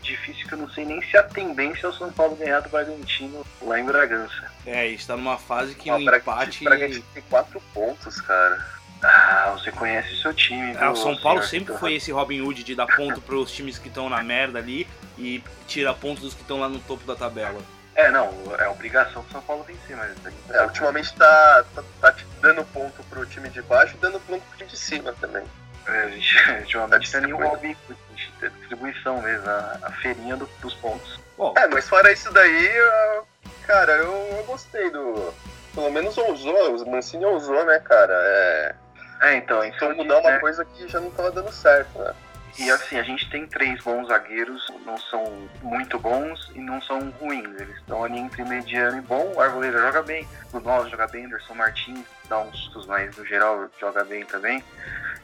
difícil 0.10 0.48
que 0.48 0.54
eu 0.54 0.58
não 0.58 0.70
sei 0.70 0.86
nem 0.86 1.02
se 1.02 1.18
a 1.18 1.24
tendência 1.24 1.88
é 1.88 1.90
o 1.90 1.94
São 1.94 2.12
Paulo 2.12 2.36
ganhar 2.36 2.60
do 2.60 2.70
Bragantino 2.70 3.46
lá 3.62 3.80
em 3.80 3.86
Bragança. 3.86 4.52
É, 4.66 4.88
está 4.88 5.16
numa 5.16 5.38
fase 5.38 5.76
que 5.76 5.90
o 5.90 5.96
um 5.96 6.00
empate. 6.00 6.62
O 6.62 6.64
Bragantino 6.66 7.06
tem 7.14 7.24
quatro 7.30 7.62
pontos, 7.74 8.20
cara. 8.22 8.80
Ah, 9.02 9.52
você 9.54 9.72
conhece 9.72 10.14
o 10.14 10.18
seu 10.18 10.34
time. 10.34 10.76
É, 10.76 10.90
o 10.90 10.96
São 10.96 11.16
Paulo 11.16 11.42
sempre 11.44 11.78
foi 11.78 11.94
esse 11.96 12.12
Robin 12.12 12.42
Hood 12.42 12.64
de 12.64 12.76
dar 12.76 12.88
ponto 12.88 13.22
para 13.22 13.36
os 13.36 13.52
times 13.52 13.78
que 13.78 13.88
estão 13.88 14.10
na 14.10 14.22
merda 14.22 14.60
ali 14.60 14.88
e 15.18 15.42
tira 15.68 15.94
pontos 15.94 16.24
dos 16.24 16.34
que 16.34 16.42
estão 16.42 16.60
lá 16.60 16.68
no 16.68 16.80
topo 16.80 17.06
da 17.06 17.16
tabela. 17.16 17.62
É, 17.96 18.10
não, 18.12 18.30
é 18.58 18.68
obrigação 18.68 19.24
do 19.24 19.32
São 19.32 19.42
Paulo 19.42 19.64
vencer, 19.64 19.96
mas. 19.96 20.12
É, 20.50 20.64
ultimamente 20.64 21.14
tá, 21.16 21.66
tá, 21.76 21.84
tá 22.02 22.16
dando 22.42 22.64
ponto 22.66 23.04
pro 23.04 23.26
time 23.26 23.50
de 23.50 23.62
baixo 23.62 23.96
e 23.96 24.00
dando 24.00 24.20
ponto 24.22 24.42
pro 24.42 24.58
time 24.58 24.70
de 24.70 24.78
cima 24.78 25.14
também. 25.20 25.44
É, 25.86 26.04
a 26.04 26.10
gente, 26.10 26.52
ultimamente 26.60 27.12
tá 27.12 27.22
nenhum 27.22 27.38
Robin 27.38 27.76
Hood 27.88 28.00
distribuição 28.48 29.22
mesmo, 29.22 29.50
a, 29.50 29.80
a 29.84 29.92
feirinha 29.94 30.38
do, 30.38 30.48
dos 30.62 30.74
pontos. 30.76 31.20
Bom, 31.38 31.54
é, 31.58 31.68
mas 31.68 31.88
fora 31.88 32.12
isso 32.12 32.32
daí, 32.32 32.68
eu, 32.68 33.28
cara, 33.66 33.92
eu, 33.94 34.12
eu, 34.38 34.44
gostei 34.46 34.90
do. 34.90 35.34
Pelo 35.74 35.92
menos 35.92 36.18
ousou, 36.18 36.76
o 36.78 36.90
Mancini 36.90 37.26
ousou, 37.26 37.66
né, 37.66 37.80
cara? 37.80 38.14
É. 38.14 38.76
É, 39.22 39.36
então, 39.36 39.64
então 39.64 39.94
mudar 39.96 40.20
uma 40.20 40.32
né? 40.32 40.40
coisa 40.40 40.64
que 40.64 40.88
já 40.88 41.00
não 41.00 41.12
tava 41.12 41.32
dando 41.32 41.52
certo, 41.52 42.00
né? 42.00 42.14
E 42.58 42.70
assim, 42.72 42.98
a 42.98 43.04
gente 43.04 43.30
tem 43.30 43.48
três 43.48 43.82
bons 43.82 44.08
zagueiros, 44.08 44.68
não 44.86 44.98
são 44.98 45.48
muito 45.62 45.98
bons 45.98 46.52
e 46.56 46.60
não 46.60 46.82
são 46.82 47.10
ruins. 47.12 47.48
Eles 47.60 47.76
estão 47.78 48.04
ali 48.04 48.20
entre 48.20 48.44
mediano 48.44 48.98
e 48.98 49.02
bom. 49.02 49.32
O 49.36 49.42
Arvoleira 49.42 49.80
joga 49.80 50.02
bem, 50.02 50.28
o 50.52 50.60
Nós 50.60 50.90
joga 50.90 51.08
bem, 51.08 51.26
Anderson 51.26 51.54
Martins 51.54 52.06
dá 52.28 52.40
uns 52.40 52.58
sustos, 52.60 52.86
mas 52.86 53.16
no 53.16 53.26
geral 53.26 53.70
joga 53.80 54.04
bem 54.04 54.26
também. 54.26 54.64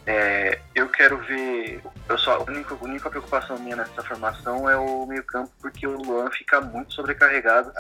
É, 0.05 0.59
eu 0.73 0.87
quero 0.87 1.17
ver. 1.17 1.81
Eu 2.07 2.17
só, 2.17 2.35
a, 2.35 2.43
única, 2.43 2.75
a 2.75 2.83
única 2.83 3.09
preocupação 3.09 3.57
minha 3.59 3.75
nessa 3.75 4.03
formação 4.03 4.69
é 4.69 4.77
o 4.77 5.05
meio-campo, 5.05 5.51
porque 5.59 5.87
o 5.87 5.97
Luan 5.97 6.29
fica 6.31 6.61
muito 6.61 6.93
sobrecarregado. 6.93 7.71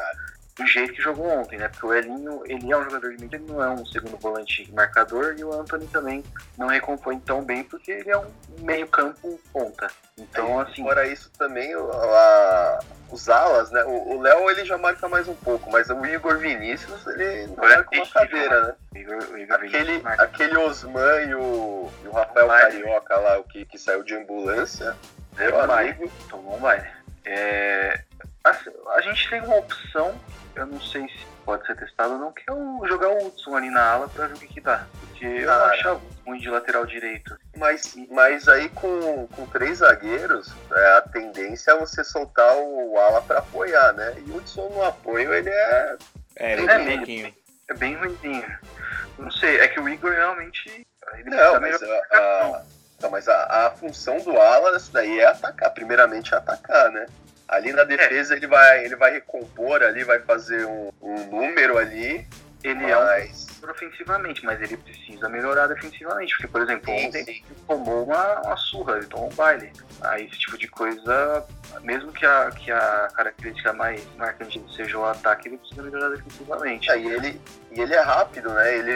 do 0.55 0.65
jeito 0.65 0.93
que 0.93 1.01
jogou 1.01 1.27
ontem, 1.27 1.59
né? 1.59 1.67
Porque 1.67 1.85
o 1.85 1.93
Elinho, 1.93 2.41
ele 2.45 2.71
é 2.71 2.77
um 2.77 2.83
jogador 2.85 3.13
de 3.13 3.21
mídia, 3.21 3.35
ele 3.35 3.45
não 3.51 3.61
é 3.61 3.69
um 3.69 3.85
segundo 3.85 4.17
volante 4.17 4.71
marcador, 4.71 5.35
e 5.37 5.43
o 5.43 5.53
Anthony 5.53 5.85
também 5.87 6.23
não 6.57 6.67
recompõe 6.67 7.19
tão 7.19 7.43
bem, 7.43 7.63
porque 7.63 7.91
ele 7.91 8.09
é 8.09 8.17
um 8.17 8.31
meio 8.59 8.87
campo 8.87 9.39
ponta. 9.51 9.87
Então, 10.17 10.59
assim... 10.59 10.83
Fora 10.83 11.07
isso 11.07 11.29
também, 11.37 11.73
a, 11.73 12.79
os 13.15 13.29
alas, 13.29 13.71
né? 13.71 13.83
O 13.85 14.19
Léo, 14.19 14.49
ele 14.51 14.65
já 14.65 14.77
marca 14.77 15.07
mais 15.07 15.27
um 15.27 15.33
pouco, 15.33 15.71
mas 15.71 15.89
o 15.89 16.05
Igor 16.05 16.37
Vinícius, 16.37 17.07
ele 17.07 17.47
não 17.47 17.55
marca 17.55 17.95
uma 17.95 18.07
cadeira, 18.07 18.67
né? 18.67 18.73
Igor, 19.01 19.39
Igor 19.39 19.55
aquele, 19.55 20.01
aquele 20.05 20.57
Osman 20.57 21.21
e 21.29 21.35
o, 21.35 21.89
e 22.03 22.07
o 22.09 22.11
Rafael 22.11 22.47
Carioca 22.47 23.17
lá, 23.17 23.39
o 23.39 23.43
que, 23.45 23.65
que 23.65 23.77
saiu 23.77 24.03
de 24.03 24.15
ambulância, 24.15 24.95
meu 25.37 25.59
amigo... 25.59 26.11
Tomou 26.29 26.57
um 26.57 26.59
baile. 26.59 26.87
É, 27.23 28.01
assim, 28.43 28.69
a 28.93 29.01
gente 29.01 29.29
tem 29.29 29.41
uma 29.41 29.55
opção, 29.55 30.13
eu 30.55 30.65
não 30.65 30.79
sei 30.81 31.07
se 31.07 31.25
pode 31.43 31.65
ser 31.67 31.75
testado 31.75 32.13
ou 32.13 32.19
não, 32.19 32.31
que 32.31 32.43
é 32.47 32.53
o, 32.53 32.85
jogar 32.87 33.09
o 33.09 33.27
Hudson 33.27 33.55
ali 33.55 33.69
na 33.69 33.91
ala 33.91 34.09
pra 34.09 34.27
ver 34.27 34.35
o 34.35 34.37
que, 34.37 34.47
que 34.47 34.61
dá. 34.61 34.87
Porque 34.99 35.25
eu 35.25 35.51
ah, 35.51 35.59
não 35.59 35.65
achava 35.65 36.01
muito 36.25 36.41
de 36.41 36.49
lateral 36.49 36.85
direito. 36.85 37.37
Mas, 37.55 37.95
mas 38.09 38.47
aí 38.47 38.69
com, 38.69 39.27
com 39.27 39.45
três 39.47 39.79
zagueiros, 39.79 40.51
é, 40.71 40.97
a 40.97 41.01
tendência 41.01 41.71
é 41.71 41.79
você 41.79 42.03
soltar 42.03 42.55
o 42.55 42.97
ala 42.97 43.21
pra 43.21 43.39
apoiar, 43.39 43.93
né? 43.93 44.15
E 44.17 44.31
o 44.31 44.37
Hudson 44.37 44.69
no 44.69 44.83
apoio, 44.83 45.33
ele 45.33 45.49
é. 45.49 45.97
É, 46.37 46.53
ele 46.53 46.69
é, 46.69 46.77
bem, 46.79 47.35
é 47.69 47.73
bem 47.73 47.95
ruimzinho. 47.95 48.57
Não 49.17 49.31
sei, 49.31 49.59
é 49.59 49.67
que 49.67 49.79
o 49.79 49.87
Igor 49.87 50.11
realmente. 50.11 50.85
não, 51.25 51.61
mas 51.61 51.81
a, 51.81 52.01
a, 52.11 52.63
não, 53.01 53.09
mas 53.09 53.27
a, 53.27 53.67
a 53.67 53.71
função 53.71 54.17
do 54.17 54.39
ala, 54.39 54.75
isso 54.75 54.91
daí 54.91 55.19
é 55.19 55.25
atacar. 55.25 55.71
Primeiramente 55.73 56.33
é 56.33 56.37
atacar, 56.37 56.91
né? 56.91 57.05
Ali 57.47 57.71
na 57.71 57.83
defesa 57.83 58.35
ele, 58.35 58.47
vai, 58.47 58.85
ele 58.85 58.95
vai 58.95 59.13
recompor 59.13 59.83
ali, 59.83 60.03
vai 60.03 60.19
fazer 60.19 60.65
um, 60.65 60.91
um 61.01 61.25
número 61.27 61.77
ali. 61.77 62.27
Ele 62.63 62.81
mas... 62.81 63.47
é 63.61 63.65
um 63.65 63.71
ofensivamente, 63.71 64.43
mas 64.45 64.61
ele 64.61 64.77
precisa 64.77 65.29
melhorar 65.29 65.67
defensivamente. 65.67 66.35
Porque, 66.35 66.47
por 66.47 66.61
exemplo, 66.61 66.85
sim, 66.85 67.07
ontem 67.07 67.23
sim. 67.23 67.31
ele 67.31 67.45
tomou 67.67 68.05
uma, 68.05 68.41
uma 68.41 68.57
surra, 68.57 68.97
ele 68.97 69.07
tomou 69.07 69.31
um 69.31 69.35
baile. 69.35 69.71
Aí 70.01 70.25
esse 70.25 70.39
tipo 70.39 70.57
de 70.57 70.67
coisa, 70.67 71.45
mesmo 71.81 72.11
que 72.11 72.25
a, 72.25 72.51
que 72.51 72.71
a 72.71 73.09
característica 73.15 73.73
mais 73.73 74.03
marcante 74.15 74.63
seja 74.75 74.97
o 74.97 75.05
ataque, 75.05 75.47
ele 75.47 75.57
precisa 75.57 75.83
melhorar 75.83 76.09
defensivamente. 76.09 76.89
É, 76.91 76.99
e, 76.99 77.07
ele, 77.07 77.41
e 77.71 77.81
ele 77.81 77.93
é 77.93 78.01
rápido, 78.01 78.49
né? 78.49 78.77
Ele, 78.77 78.91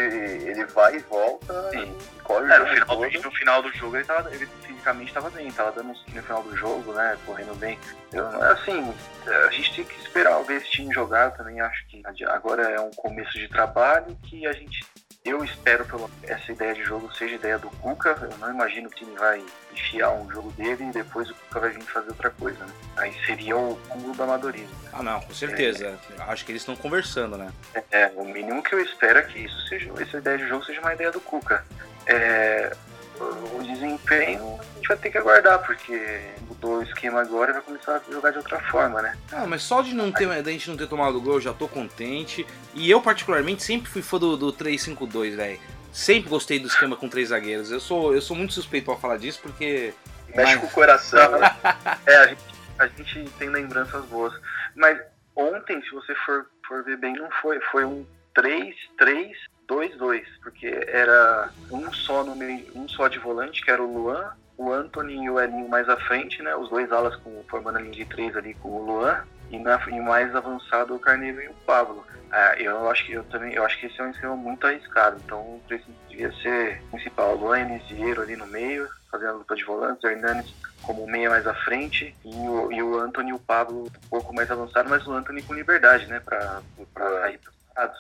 ele 0.49 0.65
vai 0.65 0.95
e 0.95 0.99
volta. 0.99 1.69
Sim. 1.71 1.95
E 2.17 2.19
corre 2.21 2.51
é, 2.51 2.59
no, 2.59 2.67
final 2.67 2.97
do, 2.97 3.21
no 3.21 3.31
final 3.31 3.61
do 3.61 3.73
jogo 3.73 3.95
ele, 3.95 4.05
tava, 4.05 4.33
ele 4.33 4.45
fisicamente 4.61 5.09
estava 5.09 5.29
bem, 5.29 5.47
estava 5.47 5.71
dando 5.71 5.89
um 5.89 5.95
no 6.13 6.23
final 6.23 6.43
do 6.43 6.55
jogo, 6.55 6.93
né? 6.93 7.17
Correndo 7.25 7.55
bem. 7.55 7.77
Eu, 8.11 8.25
assim, 8.43 8.93
a 9.25 9.51
gente 9.51 9.75
tem 9.75 9.85
que 9.85 9.99
esperar 9.99 10.41
ver 10.43 10.57
esse 10.57 10.69
time 10.71 10.93
jogar. 10.93 11.31
também 11.31 11.59
acho 11.61 11.85
que 11.87 12.01
agora 12.25 12.63
é 12.63 12.79
um 12.79 12.91
começo 12.91 13.33
de 13.33 13.47
trabalho 13.47 14.17
que 14.23 14.45
a 14.47 14.53
gente 14.53 14.85
eu 15.25 15.43
espero 15.43 15.85
que 15.85 16.31
essa 16.31 16.51
ideia 16.51 16.73
de 16.73 16.83
jogo 16.83 17.13
seja 17.13 17.35
ideia 17.35 17.59
do 17.59 17.69
Cuca. 17.69 18.17
Eu 18.21 18.37
não 18.37 18.51
imagino 18.51 18.89
que 18.89 19.03
o 19.03 19.05
time 19.05 19.17
vai 19.17 19.43
enfiar 19.73 20.11
um 20.11 20.29
jogo 20.31 20.51
dele 20.51 20.85
e 20.85 20.91
depois 20.91 21.29
o 21.29 21.35
Cuca 21.35 21.59
vai 21.59 21.69
vir 21.71 21.83
fazer 21.83 22.09
outra 22.09 22.29
coisa, 22.29 22.65
né? 22.65 22.73
Aí 22.97 23.13
seria 23.25 23.57
o 23.57 23.75
cúmulo 23.89 24.13
do 24.15 24.23
amadorismo. 24.23 24.75
Ah, 24.93 25.03
não, 25.03 25.19
com 25.21 25.33
certeza. 25.33 25.99
É, 26.17 26.21
Acho 26.23 26.45
que 26.45 26.51
eles 26.51 26.61
estão 26.61 26.75
conversando, 26.75 27.37
né? 27.37 27.51
É, 27.91 28.11
o 28.15 28.23
mínimo 28.23 28.63
que 28.63 28.73
eu 28.73 28.79
espero 28.81 29.19
é 29.19 29.23
que 29.23 29.39
isso 29.39 29.67
seja, 29.67 29.91
essa 29.99 30.17
ideia 30.17 30.37
de 30.37 30.47
jogo 30.47 30.63
seja 30.65 30.79
uma 30.79 30.93
ideia 30.93 31.11
do 31.11 31.19
Cuca. 31.21 31.65
É, 32.05 32.75
o 33.19 33.63
desempenho 33.63 34.59
a 34.59 34.75
gente 34.75 34.87
vai 34.87 34.97
ter 34.97 35.11
que 35.11 35.17
aguardar, 35.17 35.59
porque 35.65 36.21
mudou 36.47 36.79
o 36.79 36.83
esquema 36.83 37.21
agora 37.21 37.51
e 37.51 37.53
vai 37.53 37.61
começar 37.61 37.95
a 37.95 38.11
jogar 38.11 38.31
de 38.31 38.37
outra 38.37 38.59
forma, 38.61 39.01
né? 39.01 39.17
Ah, 39.31 39.45
mas 39.45 39.63
só 39.63 39.81
de 39.81 39.93
não 39.93 40.11
ter, 40.11 40.27
da 40.41 40.51
gente 40.51 40.69
não 40.69 40.77
ter 40.77 40.87
tomado 40.87 41.19
gol, 41.21 41.35
eu 41.35 41.41
já 41.41 41.53
tô 41.53 41.67
contente. 41.67 42.45
E 42.73 42.89
eu, 42.89 43.01
particularmente, 43.01 43.63
sempre 43.63 43.89
fui 43.89 44.01
fã 44.01 44.17
do, 44.17 44.37
do 44.37 44.53
3-5-2, 44.53 45.35
velho. 45.35 45.59
Sempre 45.91 46.29
gostei 46.29 46.59
do 46.59 46.67
esquema 46.67 46.95
com 46.95 47.09
três 47.09 47.29
zagueiros. 47.29 47.71
Eu 47.71 47.79
sou, 47.79 48.13
eu 48.13 48.21
sou 48.21 48.35
muito 48.35 48.53
suspeito 48.53 48.85
pra 48.85 48.95
falar 48.95 49.17
disso, 49.17 49.39
porque. 49.41 49.93
Mexe 50.35 50.53
mas... 50.53 50.61
com 50.61 50.67
o 50.67 50.71
coração, 50.71 51.39
né? 51.39 51.55
é, 52.05 52.15
a 52.15 52.27
gente, 52.27 52.43
a 52.77 52.87
gente 52.87 53.29
tem 53.31 53.49
lembranças 53.49 54.05
boas. 54.05 54.33
Mas 54.75 54.99
ontem, 55.35 55.81
se 55.81 55.89
você 55.91 56.13
for, 56.15 56.45
for 56.67 56.83
ver 56.83 56.97
bem, 56.97 57.13
não 57.13 57.29
foi. 57.41 57.59
Foi 57.71 57.83
um 57.85 58.05
3-3 58.35 59.33
2-2, 59.69 60.23
porque 60.41 60.67
era 60.87 61.49
um 61.71 61.93
só 61.93 62.23
no 62.23 62.35
meio, 62.35 62.65
um 62.75 62.87
só 62.87 63.07
de 63.07 63.19
volante, 63.19 63.63
que 63.63 63.69
era 63.69 63.81
o 63.81 63.93
Luan, 63.93 64.31
o 64.57 64.73
Anthony 64.73 65.23
e 65.23 65.29
o 65.29 65.39
Elinho 65.39 65.69
mais 65.69 65.87
à 65.87 65.95
frente, 65.95 66.41
né? 66.41 66.55
Os 66.55 66.69
dois 66.69 66.91
alas 66.91 67.15
com, 67.17 67.43
formando 67.47 67.77
a 67.77 67.81
linha 67.81 67.93
de 67.93 68.05
três 68.05 68.35
ali 68.35 68.53
com 68.55 68.69
o 68.69 68.85
Luan. 68.85 69.23
E, 69.49 69.57
na, 69.57 69.81
e 69.87 69.99
mais 69.99 70.35
avançado 70.35 70.93
o 70.93 70.99
Carneiro 70.99 71.41
e 71.41 71.47
o 71.47 71.53
Pablo. 71.65 72.05
Ah, 72.31 72.53
eu 72.59 72.87
acho 72.89 73.05
que 73.05 73.13
eu 73.13 73.23
também, 73.23 73.53
eu 73.53 73.65
acho 73.65 73.79
que 73.79 73.87
esse 73.87 73.99
é 73.99 74.03
um 74.03 74.11
esquema 74.11 74.35
muito 74.35 74.67
arriscado. 74.67 75.19
Então 75.25 75.39
o 75.39 75.61
devia 75.67 76.31
ser 76.33 76.83
principal. 76.91 77.35
Luan 77.35 77.61
Elisieiro 77.61 78.21
ali 78.21 78.35
no 78.35 78.45
meio, 78.45 78.87
fazendo 79.09 79.29
a 79.29 79.33
luta 79.33 79.55
de 79.55 79.63
volantes, 79.63 80.03
o 80.03 80.07
Hernanes 80.07 80.53
como 80.83 81.07
meia 81.07 81.29
mais 81.29 81.47
à 81.47 81.53
frente 81.53 82.15
e 82.23 82.29
o, 82.29 82.71
e 82.71 82.83
o 82.83 82.99
Anthony 82.99 83.31
e 83.31 83.33
o 83.33 83.39
Pablo 83.39 83.85
um 83.85 84.09
pouco 84.09 84.33
mais 84.33 84.49
avançado, 84.51 84.89
mas 84.89 85.05
o 85.07 85.13
Anthony 85.13 85.41
com 85.41 85.53
liberdade, 85.53 86.05
né? 86.07 86.19
Pra, 86.19 86.61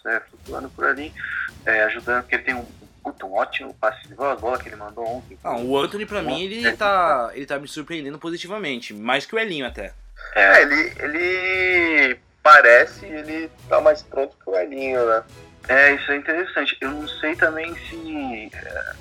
né, 0.03 0.21
flutuando 0.29 0.69
por 0.69 0.85
ali, 0.85 1.13
é, 1.65 1.83
ajudando, 1.83 2.21
porque 2.21 2.35
ele 2.35 2.43
tem 2.43 2.55
um, 2.55 2.65
puta, 3.03 3.25
um 3.25 3.33
ótimo 3.33 3.73
passe 3.73 4.07
de 4.07 4.15
bola, 4.15 4.33
a 4.33 4.35
bola 4.35 4.57
que 4.57 4.69
ele 4.69 4.75
mandou 4.75 5.05
ontem. 5.05 5.37
Não, 5.43 5.65
o 5.65 5.77
Anthony 5.77 6.05
pra 6.05 6.21
mim, 6.21 6.41
ele 6.41 6.71
tá, 6.73 7.31
ele 7.33 7.45
tá 7.45 7.59
me 7.59 7.67
surpreendendo 7.67 8.19
positivamente, 8.19 8.93
mais 8.93 9.25
que 9.25 9.35
o 9.35 9.39
Elinho 9.39 9.65
até. 9.65 9.93
É, 10.35 10.61
ele, 10.61 10.93
ele 10.99 12.19
parece, 12.43 13.05
ele 13.05 13.49
tá 13.67 13.81
mais 13.81 14.01
pronto 14.01 14.35
que 14.43 14.49
o 14.49 14.55
Elinho, 14.55 15.05
né? 15.05 15.23
É, 15.67 15.93
isso 15.93 16.11
é 16.11 16.15
interessante. 16.15 16.75
Eu 16.81 16.89
não 16.89 17.07
sei 17.07 17.35
também 17.35 17.73
se 17.75 18.49
é, 18.53 18.93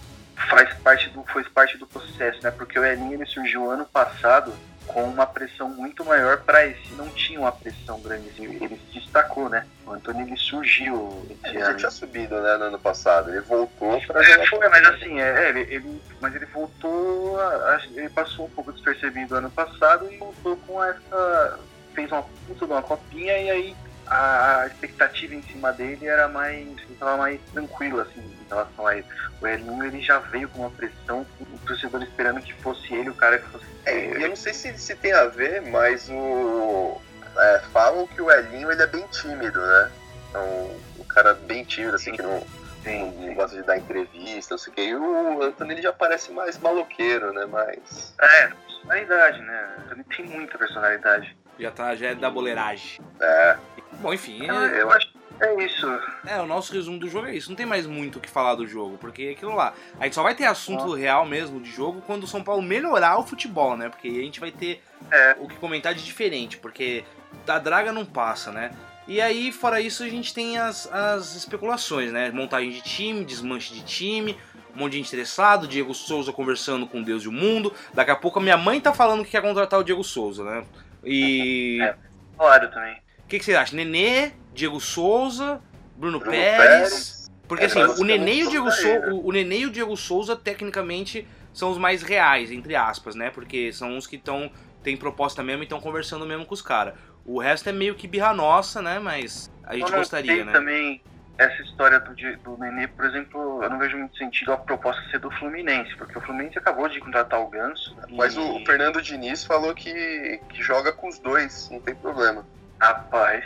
faz 0.49 0.73
parte 0.79 1.09
do, 1.11 1.25
foi 1.25 1.43
parte 1.45 1.79
do 1.79 1.87
processo, 1.87 2.43
né? 2.43 2.51
Porque 2.51 2.79
o 2.79 2.85
Elinho 2.85 3.15
ele 3.15 3.27
surgiu 3.27 3.71
ano 3.71 3.87
passado 3.87 4.53
com 4.89 5.05
uma 5.05 5.27
pressão 5.27 5.69
muito 5.69 6.05
maior 6.05 6.39
para 6.39 6.67
esse. 6.67 6.93
Não 6.95 7.09
tinha 7.09 7.41
uma 7.41 7.53
pressão 7.53 8.01
grande, 8.01 8.29
assim, 8.31 8.45
ele 8.45 8.81
se 8.93 9.01
destacou, 9.01 9.49
né? 9.49 9.67
O 9.87 9.93
Antônio 9.93 10.27
ele 10.27 10.37
surgiu. 10.37 11.27
Ele 11.45 11.59
já 11.59 11.75
tinha 11.75 11.91
subido, 11.91 12.41
né, 12.41 12.57
no 12.57 12.65
ano 12.65 12.79
passado. 12.79 13.31
Ele 13.31 13.41
voltou 13.41 14.01
para 14.07 14.23
é, 14.23 14.47
foi, 14.47 14.69
mas 14.69 14.87
assim, 14.87 15.21
é, 15.21 15.49
ele, 15.51 15.61
ele, 15.75 16.03
mas 16.21 16.35
ele 16.35 16.47
voltou, 16.47 17.41
a, 17.41 17.81
ele 17.95 18.09
passou 18.09 18.47
um 18.47 18.51
pouco 18.51 18.73
despercebido 18.73 19.37
ano 19.37 19.51
passado 19.51 20.11
e 20.13 20.17
voltou 20.17 20.57
com 20.67 20.83
essa. 20.83 21.59
fez 21.95 22.11
uma 22.11 22.25
puta 22.47 22.67
de 22.67 22.73
uma 22.73 22.83
copinha 22.83 23.39
e 23.39 23.51
aí 23.51 23.77
a 24.11 24.67
expectativa 24.67 25.35
em 25.35 25.43
cima 25.43 25.73
dele 25.73 26.07
era 26.07 26.29
mais. 26.29 26.69
estava 26.91 27.17
mais 27.17 27.41
tranquila, 27.53 28.03
assim, 28.03 28.21
em 28.21 28.49
relação 28.49 28.87
a 28.87 28.97
ele. 28.97 29.07
O 29.41 29.47
Elinho 29.47 29.85
ele 29.85 30.01
já 30.01 30.19
veio 30.19 30.49
com 30.49 30.61
uma 30.61 30.71
pressão, 30.71 31.27
o 31.41 31.59
torcedor 31.67 32.03
esperando 32.03 32.41
que 32.41 32.55
fosse 32.55 32.95
ele 32.95 33.11
o 33.11 33.15
cara 33.15 33.39
que 33.39 33.49
fosse. 33.49 33.67
É, 33.85 34.25
eu 34.25 34.29
não 34.29 34.37
sei 34.37 34.53
se, 34.53 34.77
se 34.79 34.95
tem 34.97 35.13
a 35.13 35.27
ver, 35.27 35.63
mas 35.63 36.09
o. 36.11 37.01
É, 37.37 37.61
falam 37.73 38.07
que 38.07 38.21
o 38.21 38.31
Elinho 38.31 38.71
ele 38.73 38.83
é 38.83 38.87
bem 38.87 39.07
tímido, 39.09 39.61
né? 39.61 39.91
Então, 40.29 40.77
um 40.99 41.05
cara 41.05 41.35
bem 41.35 41.65
tímido, 41.65 41.97
assim, 41.97 42.13
que 42.13 42.23
não, 42.23 42.45
Sim, 42.83 43.13
não 43.19 43.35
gosta 43.35 43.57
de 43.57 43.63
dar 43.63 43.77
entrevista, 43.77 44.55
não 44.55 44.59
sei 44.59 44.73
o 44.73 44.77
que. 44.77 44.83
E 44.83 44.95
o 44.95 45.43
Anthony 45.43 45.75
ele 45.75 45.83
já 45.83 45.93
parece 45.93 46.33
mais 46.33 46.59
maloqueiro, 46.59 47.33
né? 47.33 47.45
Mais. 47.47 48.15
É, 48.21 48.51
personalidade, 48.67 49.43
né? 49.43 49.77
Ele 49.91 50.05
tem 50.05 50.27
muita 50.27 50.57
personalidade. 50.57 51.37
Já 51.59 51.71
tá, 51.71 51.95
já 51.95 52.09
é 52.09 52.15
da 52.15 52.31
boleiragem. 52.31 53.01
É. 53.21 53.57
Bom, 54.01 54.13
enfim. 54.13 54.49
É, 54.49 54.83
eu 54.83 54.91
acho 54.93 55.11
que 55.11 55.19
é 55.41 55.65
isso. 55.65 55.87
É, 56.27 56.41
o 56.41 56.47
nosso 56.47 56.73
resumo 56.73 56.99
do 56.99 57.09
jogo 57.09 57.27
é 57.27 57.35
isso. 57.35 57.49
Não 57.49 57.57
tem 57.57 57.67
mais 57.67 57.87
muito 57.87 58.19
o 58.19 58.21
que 58.21 58.29
falar 58.29 58.55
do 58.55 58.67
jogo, 58.67 58.99
porque 58.99 59.23
é 59.23 59.31
aquilo 59.31 59.55
lá. 59.55 59.73
A 59.99 60.05
gente 60.05 60.15
só 60.15 60.23
vai 60.23 60.35
ter 60.35 60.45
assunto 60.45 60.95
ah. 60.95 60.97
real 60.97 61.27
mesmo 61.27 61.61
de 61.61 61.71
jogo 61.71 62.03
quando 62.07 62.25
o 62.25 62.27
São 62.27 62.43
Paulo 62.43 62.63
melhorar 62.63 63.19
o 63.19 63.27
futebol, 63.27 63.77
né? 63.77 63.89
Porque 63.89 64.09
aí 64.09 64.19
a 64.19 64.23
gente 64.23 64.41
vai 64.41 64.51
ter 64.51 64.83
é. 65.11 65.37
o 65.39 65.49
que 65.49 65.57
comentar 65.57 65.95
de 65.95 66.05
diferente, 66.05 66.57
porque 66.59 67.05
da 67.47 67.59
draga 67.59 67.93
não 67.93 68.05
passa, 68.05 68.51
né? 68.51 68.73
E 69.07 69.23
aí, 69.23 69.51
fora 69.51 69.81
isso, 69.81 70.03
a 70.03 70.09
gente 70.09 70.35
tem 70.35 70.59
as, 70.59 70.87
as 70.93 71.35
especulações, 71.35 72.13
né? 72.13 72.31
Montagem 72.31 72.71
de 72.71 72.83
time, 72.83 73.25
desmanche 73.25 73.73
de 73.73 73.83
time, 73.83 74.37
um 74.75 74.81
monte 74.81 74.93
de 74.93 74.99
gente 74.99 75.09
interessado, 75.09 75.67
Diego 75.67 75.95
Souza 75.95 76.31
conversando 76.31 76.87
com 76.87 77.03
Deus 77.03 77.23
e 77.23 77.29
o 77.29 77.33
mundo. 77.33 77.73
Daqui 77.95 78.11
a 78.11 78.17
pouco 78.17 78.39
a 78.39 78.43
minha 78.43 78.59
mãe 78.59 78.81
tá 78.81 78.93
falando 78.93 79.25
que 79.25 79.31
quer 79.31 79.41
contratar 79.41 79.81
o 79.81 79.85
Diego 79.85 80.05
Souza, 80.05 80.45
né? 80.45 80.65
E. 81.05 81.79
É, 81.81 81.95
claro 82.37 82.71
também. 82.71 82.97
O 83.25 83.29
que, 83.29 83.39
que 83.39 83.45
você 83.45 83.55
acha? 83.55 83.77
Nenê, 83.77 84.33
Diego 84.55 84.81
Souza, 84.81 85.61
Bruno, 85.97 86.19
Bruno 86.19 86.33
Pérez. 86.33 86.59
Pérez. 86.59 87.31
Porque 87.47 87.65
é, 87.65 87.67
assim, 87.67 87.81
o 87.81 88.05
Nenê, 88.05 88.35
e 88.37 88.47
o, 88.47 88.51
Diego 88.51 88.71
Souza, 88.71 89.15
o, 89.15 89.29
o 89.29 89.33
Nenê 89.33 89.61
e 89.61 89.67
o 89.67 89.71
Diego 89.71 89.97
Souza, 89.97 90.37
tecnicamente, 90.37 91.27
são 91.53 91.71
os 91.71 91.79
mais 91.79 92.03
reais, 92.03 92.51
entre 92.51 92.77
aspas, 92.77 93.15
né? 93.15 93.31
Porque 93.31 93.73
são 93.73 93.97
os 93.97 94.07
que 94.07 94.17
estão. 94.17 94.51
tem 94.83 94.97
proposta 94.97 95.43
mesmo 95.43 95.63
e 95.63 95.65
estão 95.65 95.81
conversando 95.81 96.27
mesmo 96.27 96.45
com 96.45 96.55
os 96.55 96.63
caras. 96.63 96.95
O 97.25 97.39
resto 97.39 97.69
é 97.69 97.73
meio 97.73 97.95
que 97.95 98.07
birra 98.07 98.33
nossa, 98.33 98.81
né? 98.81 98.99
Mas 98.99 99.51
a 99.65 99.77
gente 99.77 99.91
gostaria, 99.91 100.45
né? 100.45 100.53
também 100.53 101.03
essa 101.39 101.63
história 101.63 102.01
do, 102.01 102.15
do 102.15 102.59
Nenê, 102.59 102.89
por 102.89 103.05
exemplo, 103.05 103.63
eu 103.63 103.71
não 103.71 103.79
vejo 103.79 103.97
muito 103.97 104.17
sentido 104.19 104.53
a 104.53 104.57
proposta 104.57 105.01
ser 105.09 105.21
do 105.21 105.31
Fluminense, 105.31 105.95
porque 105.97 106.19
o 106.19 106.21
Fluminense 106.21 106.59
acabou 106.59 106.89
de 106.89 106.99
contratar 107.01 107.41
o 107.41 107.49
Ganso. 107.49 107.97
Mas 108.11 108.35
e... 108.35 108.39
o 108.39 108.65
Fernando 108.67 109.01
Diniz 109.01 109.45
falou 109.45 109.75
que, 109.75 110.41
que 110.49 110.63
joga 110.63 110.93
com 110.93 111.09
os 111.09 111.19
dois, 111.19 111.71
não 111.71 111.81
tem 111.81 111.95
problema. 111.95 112.45
Rapaz, 112.81 113.45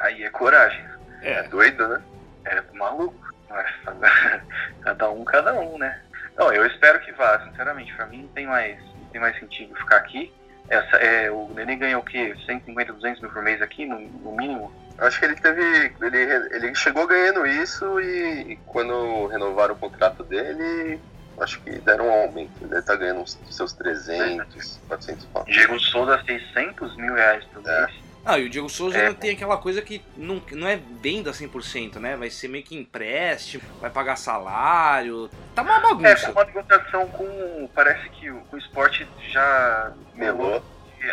Aí 0.00 0.24
é 0.24 0.30
coragem. 0.30 0.84
É, 1.22 1.42
doido, 1.44 1.86
né? 1.88 2.02
É 2.46 2.62
maluco. 2.72 3.14
Cada 4.82 5.10
um, 5.10 5.24
cada 5.24 5.54
um, 5.54 5.78
né? 5.78 6.00
Não, 6.36 6.52
eu 6.52 6.66
espero 6.66 7.00
que 7.00 7.12
vá, 7.12 7.40
sinceramente. 7.48 7.94
Pra 7.94 8.06
mim 8.06 8.22
não 8.22 8.28
tem 8.28 8.46
mais, 8.46 8.78
não 8.80 9.06
tem 9.12 9.20
mais 9.20 9.38
sentido 9.38 9.74
ficar 9.76 9.98
aqui. 9.98 10.32
Essa, 10.68 10.96
é, 10.96 11.30
o 11.30 11.48
Nenê 11.54 11.76
ganha 11.76 11.98
o 11.98 12.02
quê? 12.02 12.34
150, 12.46 12.92
200 12.92 13.20
mil 13.20 13.30
por 13.30 13.42
mês 13.42 13.60
aqui, 13.60 13.84
no, 13.84 14.00
no 14.00 14.32
mínimo? 14.32 14.72
Acho 14.98 15.18
que 15.18 15.24
ele 15.26 15.34
teve. 15.34 15.92
Ele, 16.00 16.18
ele 16.54 16.74
chegou 16.74 17.06
ganhando 17.06 17.46
isso 17.46 18.00
e, 18.00 18.52
e 18.52 18.56
quando 18.66 19.26
renovaram 19.26 19.74
o 19.74 19.78
contrato 19.78 20.22
dele, 20.22 21.00
acho 21.40 21.60
que 21.60 21.70
deram 21.80 22.06
um 22.06 22.12
aumento. 22.12 22.52
Ele 22.60 22.70
deve 22.70 22.80
estar 22.80 22.96
ganhando 22.96 23.20
uns 23.20 23.38
seus 23.50 23.72
300, 23.72 24.80
400 24.88 25.26
pau. 25.26 25.44
Diego 25.44 25.78
Souza, 25.80 26.22
600 26.24 26.96
mil 26.96 27.14
reais 27.14 27.44
por 27.46 27.62
mês. 27.62 27.90
É. 27.90 28.03
Ah, 28.26 28.38
e 28.38 28.46
o 28.46 28.50
Diego 28.50 28.68
Souza 28.70 28.96
é. 28.96 29.12
tem 29.12 29.32
aquela 29.32 29.58
coisa 29.58 29.82
que 29.82 30.02
não, 30.16 30.42
não 30.52 30.66
é 30.66 30.76
venda 30.76 31.30
100%, 31.30 31.96
né? 31.96 32.16
Vai 32.16 32.30
ser 32.30 32.48
meio 32.48 32.64
que 32.64 32.74
empréstimo, 32.74 33.62
vai 33.80 33.90
pagar 33.90 34.16
salário. 34.16 35.28
Tá 35.54 35.62
uma 35.62 35.78
bagunça. 35.78 36.28
É, 36.28 36.30
uma 36.30 36.44
negociação 36.44 37.06
com. 37.08 37.68
Parece 37.74 38.08
que 38.10 38.30
o, 38.30 38.42
o 38.50 38.56
esporte 38.56 39.06
já. 39.30 39.92
Melou. 40.14 40.62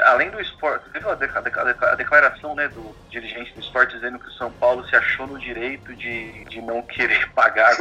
Além 0.04 0.30
do 0.30 0.40
esporte, 0.40 0.90
teve 0.92 1.06
a, 1.06 1.12
a, 1.12 1.92
a, 1.92 1.96
declaração 1.96 2.56
né, 2.56 2.70
do 2.70 2.96
dirigente 3.10 3.54
do 3.54 3.60
esporte 3.60 3.94
dizendo 3.94 4.18
que 4.20 4.28
o 4.28 4.32
São 4.32 4.50
Paulo 4.50 4.88
se 4.88 4.96
achou 4.96 5.28
no 5.28 5.38
direito 5.38 5.94
de, 5.94 6.46
de 6.46 6.62
não 6.62 6.82
querer 6.82 7.30
pagar 7.36 7.76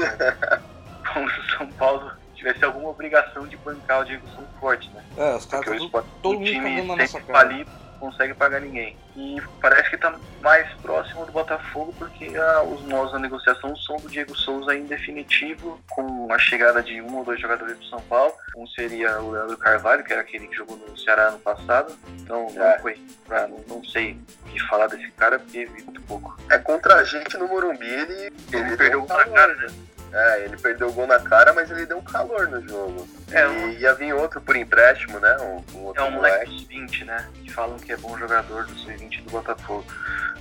como 1.15 1.31
se 1.31 1.39
o 1.39 1.51
São 1.57 1.69
Paulo 1.75 2.11
tivesse 2.35 2.65
alguma 2.65 2.89
obrigação 2.89 3.47
de 3.47 3.57
bancar 3.59 4.01
o 4.01 4.05
Diego 4.05 4.27
Souza 4.31 4.51
forte, 4.59 4.91
né? 4.91 5.05
É, 5.17 5.37
os 5.37 5.47
caras 5.47 5.81
esporte, 5.81 6.09
todo 6.23 6.37
o 6.37 6.41
mundo 6.41 6.47
time 6.47 6.71
cagando 6.71 6.89
na 6.89 6.97
nossa 6.97 7.21
cara. 7.21 7.39
falido, 7.39 7.71
consegue 8.01 8.35
pagar 8.35 8.61
ninguém. 8.61 8.97
E 9.15 9.37
parece 9.61 9.91
que 9.91 9.97
está 9.97 10.15
mais 10.41 10.69
próximo 10.81 11.27
do 11.27 11.33
Botafogo 11.33 11.95
porque 11.99 12.33
ah, 12.37 12.63
os 12.63 12.83
nós 12.89 13.13
na 13.13 13.19
negociação 13.19 13.77
são 13.77 13.97
do 13.99 14.09
Diego 14.09 14.35
Souza 14.37 14.75
em 14.75 14.85
definitivo, 14.87 15.79
com 15.91 16.33
a 16.33 16.39
chegada 16.39 16.83
de 16.83 17.01
um 17.03 17.19
ou 17.19 17.25
dois 17.25 17.39
jogadores 17.41 17.79
do 17.79 17.85
São 17.85 18.01
Paulo. 18.03 18.33
Um 18.57 18.67
seria 18.69 19.21
o 19.21 19.31
Leandro 19.33 19.57
Carvalho, 19.59 20.03
que 20.03 20.13
era 20.13 20.23
aquele 20.23 20.49
que 20.49 20.57
jogou 20.57 20.77
no 20.77 20.99
Ceará 20.99 21.29
ano 21.29 21.39
passado. 21.39 21.95
Então 22.19 22.49
É. 22.57 22.73
não, 22.75 22.79
foi, 22.81 22.99
pra- 23.27 23.49
não, 23.69 23.85
sei 23.85 24.19
o 24.47 24.49
que 24.51 24.59
falar 24.67 24.87
desse 24.89 25.11
cara 25.13 25.39
porque 25.39 25.67
vi 25.67 25.83
muito 25.83 26.01
pouco. 26.03 26.37
É 26.51 26.59
contra 26.59 26.97
a 26.97 27.05
gente 27.05 27.37
no 27.37 27.47
Morumbi, 27.47 27.87
ele, 27.87 28.13
Ele 28.53 28.65
deu 28.65 28.77
perdeu 28.77 29.07
na 29.07 29.25
cara, 29.27 29.55
né? 29.55 29.69
É, 30.13 30.45
ele 30.45 30.57
perdeu 30.57 30.89
o 30.89 30.93
gol 30.93 31.07
na 31.07 31.21
cara, 31.21 31.53
mas 31.53 31.71
ele 31.71 31.87
deu 31.87 31.99
um 31.99 32.03
calor 32.03 32.49
no 32.49 32.67
jogo. 32.69 33.09
É, 33.31 33.47
e 33.47 33.81
ia 33.81 33.95
vir 33.95 34.13
outro 34.13 34.41
por 34.41 34.57
empréstimo, 34.57 35.19
né? 35.21 35.37
Um, 35.39 35.79
um 35.79 35.85
outro 35.85 36.03
É 36.03 36.07
um 36.07 36.11
moleque 36.13 36.47
dos 36.47 36.65
20, 36.65 37.05
né? 37.05 37.29
Que 37.35 37.53
falam 37.53 37.79
que 37.79 37.93
é 37.93 37.97
bom 37.97 38.19
jogador 38.19 38.67
do 38.67 38.75
sub-20 38.75 39.23
do 39.23 39.31
Botafogo. 39.31 39.85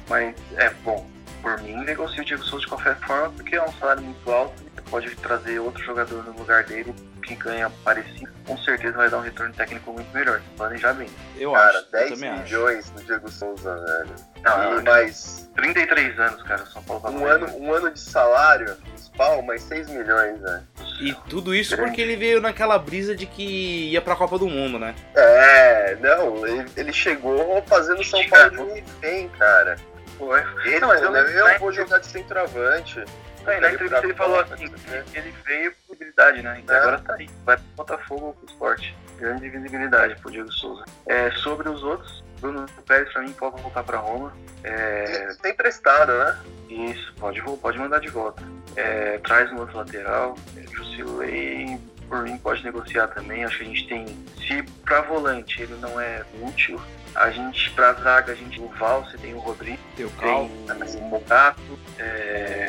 Mas 0.08 0.36
é 0.58 0.70
bom. 0.84 1.08
Por 1.42 1.62
mim, 1.62 1.84
negocia 1.86 2.22
o 2.22 2.26
Diego 2.26 2.44
Souza 2.44 2.66
de 2.66 2.68
qualquer 2.68 2.96
forma, 2.98 3.30
porque 3.30 3.56
é 3.56 3.64
um 3.64 3.72
salário 3.74 4.02
muito 4.04 4.30
alto 4.32 4.62
e 4.78 4.82
pode 4.90 5.16
trazer 5.18 5.60
outro 5.60 5.82
jogador 5.84 6.24
no 6.26 6.38
lugar 6.38 6.64
dele 6.66 6.94
que 7.20 7.36
ganha 7.36 7.70
parecido. 7.84 8.30
Com 8.46 8.58
certeza 8.58 8.98
vai 8.98 9.10
dar 9.10 9.18
um 9.18 9.22
retorno 9.22 9.54
técnico 9.54 9.92
muito 9.94 10.12
melhor. 10.14 10.42
Planejar 10.58 10.94
bem. 10.94 11.08
Eu 11.38 11.52
Cara, 11.54 11.70
acho. 11.70 11.78
eu 11.88 11.92
10 11.92 12.10
também 12.12 12.30
acho. 12.30 12.44
milhões 12.44 12.92
no 12.92 13.04
Diego 13.04 13.30
Souza, 13.32 13.76
velho. 13.76 14.16
Não, 14.44 14.80
e 14.80 14.84
mais 14.84 15.50
33 15.56 16.20
anos, 16.20 16.42
cara. 16.44 16.66
São 16.66 16.82
Paulo 16.84 17.02
tá 17.02 17.10
um 17.10 17.26
ano, 17.26 17.48
um 17.58 17.74
ano 17.74 17.92
de 17.92 18.00
salário, 18.00 18.76
pau, 19.18 19.42
mais 19.42 19.62
6 19.64 19.90
milhões, 19.90 20.40
velho. 20.42 20.62
E 21.02 21.14
tudo 21.30 21.54
isso 21.56 21.78
porque 21.78 22.02
ele 22.02 22.16
veio 22.16 22.42
naquela 22.42 22.78
brisa 22.78 23.16
de 23.16 23.26
que 23.26 23.90
ia 23.92 24.02
pra 24.02 24.16
Copa 24.16 24.38
do 24.38 24.48
Mundo, 24.48 24.78
né? 24.80 24.96
É, 25.16 25.96
não, 26.02 26.46
ele, 26.48 26.66
ele 26.76 26.92
chegou 26.94 27.62
fazendo 27.68 28.04
São 28.04 28.26
Paulo 28.28 28.56
jogar 28.56 28.84
bem, 29.00 29.30
cara. 29.30 29.78
Foi. 30.18 30.44
Ele, 30.66 30.80
Não, 30.82 30.90
mas 30.90 31.02
eu 31.02 31.12
né, 31.12 31.22
não- 31.22 31.48
eu 31.50 31.60
vou 31.60 31.72
jogar 31.72 32.00
de 32.00 32.08
centroavante. 32.08 33.04
Aí, 33.46 33.60
na 33.60 33.72
entrevista 33.74 34.04
ele 34.06 34.14
falou 34.14 34.40
assim, 34.40 34.66
ele 35.14 35.34
veio 35.46 35.72
por 35.88 35.96
visibilidade, 35.98 36.42
né? 36.42 36.60
Então 36.64 36.76
É. 36.76 36.80
agora 36.80 37.00
tá 37.00 37.14
aí. 37.16 37.30
Vai 37.46 37.58
pro 37.58 37.66
Botafogo 37.78 38.26
ou 38.28 38.34
pro 38.34 38.46
esporte. 38.48 38.96
Grande 39.18 39.50
visibilidade 39.50 40.16
pro 40.22 40.32
Diego 40.32 40.52
Souza. 40.52 40.84
É, 41.08 41.30
sobre 41.32 41.68
os 41.70 41.84
outros, 41.84 42.24
Bruno 42.40 42.66
Pérez 42.88 43.12
pra 43.12 43.22
mim 43.22 43.34
pode 43.34 43.62
voltar 43.62 43.84
pra 43.84 43.98
Roma. 43.98 44.34
É, 44.64 45.34
Tem 45.42 45.52
emprestado, 45.52 46.12
né? 46.14 46.38
isso, 46.70 47.14
pode, 47.20 47.42
pode 47.42 47.78
mandar 47.80 48.00
de 48.00 48.10
volta. 48.10 48.44
É, 48.76 49.18
traz 49.20 49.52
um 49.52 49.58
outro 49.58 49.78
lateral. 49.78 50.38
É, 50.56 50.62
Jusilei, 50.72 51.80
por 52.08 52.22
mim, 52.24 52.38
pode 52.38 52.64
negociar 52.64 53.08
também. 53.08 53.44
Acho 53.44 53.58
que 53.58 53.64
a 53.64 53.68
gente 53.68 53.88
tem. 53.88 54.06
Se 54.48 54.62
pra 54.86 55.02
volante 55.02 55.62
ele 55.62 55.76
não 55.82 56.00
é 56.00 56.24
útil, 56.42 56.80
a 57.16 57.30
gente, 57.32 57.72
pra 57.72 57.94
zaga, 57.94 58.32
a 58.32 58.36
gente, 58.36 58.60
o 58.62 58.68
Val, 58.70 59.04
você 59.04 59.18
tem 59.18 59.34
o 59.34 59.40
Rodrigo, 59.40 59.80
Tem 59.98 60.06
o 60.06 60.10
tem 60.12 60.30
o 60.32 61.02
Mogato, 61.06 61.80
é, 61.98 62.04
O, 62.04 62.69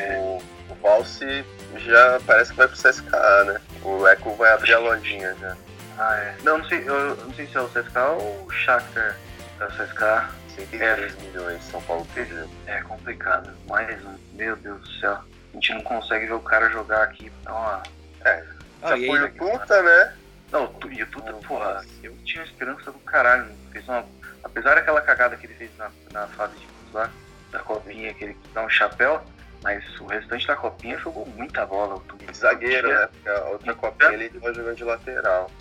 Valse 0.81 1.45
já 1.77 2.19
parece 2.25 2.51
que 2.51 2.57
vai 2.57 2.67
pro 2.67 2.77
CSKA, 2.77 3.43
né? 3.45 3.61
O 3.83 4.07
Eco 4.07 4.35
vai 4.35 4.51
abrir 4.51 4.73
a 4.73 4.79
lojinha 4.79 5.35
já. 5.39 5.55
Ah, 5.97 6.15
é. 6.17 6.35
Não, 6.43 6.57
não 6.59 6.65
sei, 6.65 6.83
eu 6.87 7.15
não 7.17 7.33
sei 7.33 7.47
se 7.47 7.57
é 7.57 7.61
o 7.61 7.67
CSK 7.69 7.97
ou 8.19 8.45
o 8.45 8.51
Shakhtar 8.51 9.17
da 9.59 9.67
CSK. 9.67 10.41
103 10.55 11.15
milhões 11.21 11.63
São 11.63 11.81
Paulo 11.83 12.05
pediu. 12.13 12.49
É 12.67 12.81
complicado. 12.81 13.49
Mais 13.67 14.03
um. 14.05 14.15
Meu 14.33 14.55
Deus 14.57 14.81
do 14.81 14.87
céu. 14.99 15.13
A 15.13 15.53
gente 15.55 15.73
não 15.75 15.81
consegue 15.81 16.25
ver 16.25 16.33
o 16.33 16.39
cara 16.41 16.69
jogar 16.69 17.03
aqui. 17.03 17.31
Dá 17.43 17.53
uma... 17.53 17.83
É, 18.25 18.43
Ah, 18.81 18.89
já 18.89 18.97
foi 19.07 19.23
o 19.23 19.31
Tuta, 19.33 19.81
né? 19.81 20.13
Não, 20.51 20.67
tu- 20.67 20.91
e 20.91 21.01
o 21.03 21.07
Tuta, 21.07 21.31
porra, 21.47 21.83
eu 22.03 22.15
tinha 22.25 22.43
esperança 22.43 22.91
do 22.91 22.99
caralho. 22.99 23.47
Fez 23.71 23.87
uma... 23.87 24.03
Apesar 24.43 24.75
daquela 24.75 25.01
cagada 25.01 25.37
que 25.37 25.45
ele 25.45 25.53
fez 25.53 25.69
na, 25.77 25.89
na 26.11 26.27
fase 26.27 26.53
de 26.55 26.67
lá, 26.93 27.09
da 27.51 27.59
copinha, 27.59 28.13
que 28.13 28.23
ele 28.25 28.37
dá 28.53 28.63
um 28.63 28.69
chapéu, 28.69 29.23
mas 29.63 29.83
o 29.99 30.05
restante 30.05 30.47
da 30.47 30.55
copinha 30.55 30.97
jogou 30.97 31.25
muita 31.35 31.65
bola. 31.65 31.95
O. 31.95 32.33
Zagueiro, 32.33 32.87
né? 32.87 33.07
Porque 33.11 33.29
a 33.29 33.45
outra 33.49 33.73
copinha 33.75 34.13
ele 34.13 34.29
tava 34.29 34.53
jogando 34.53 34.75
de 34.75 34.83
lateral. 34.83 35.51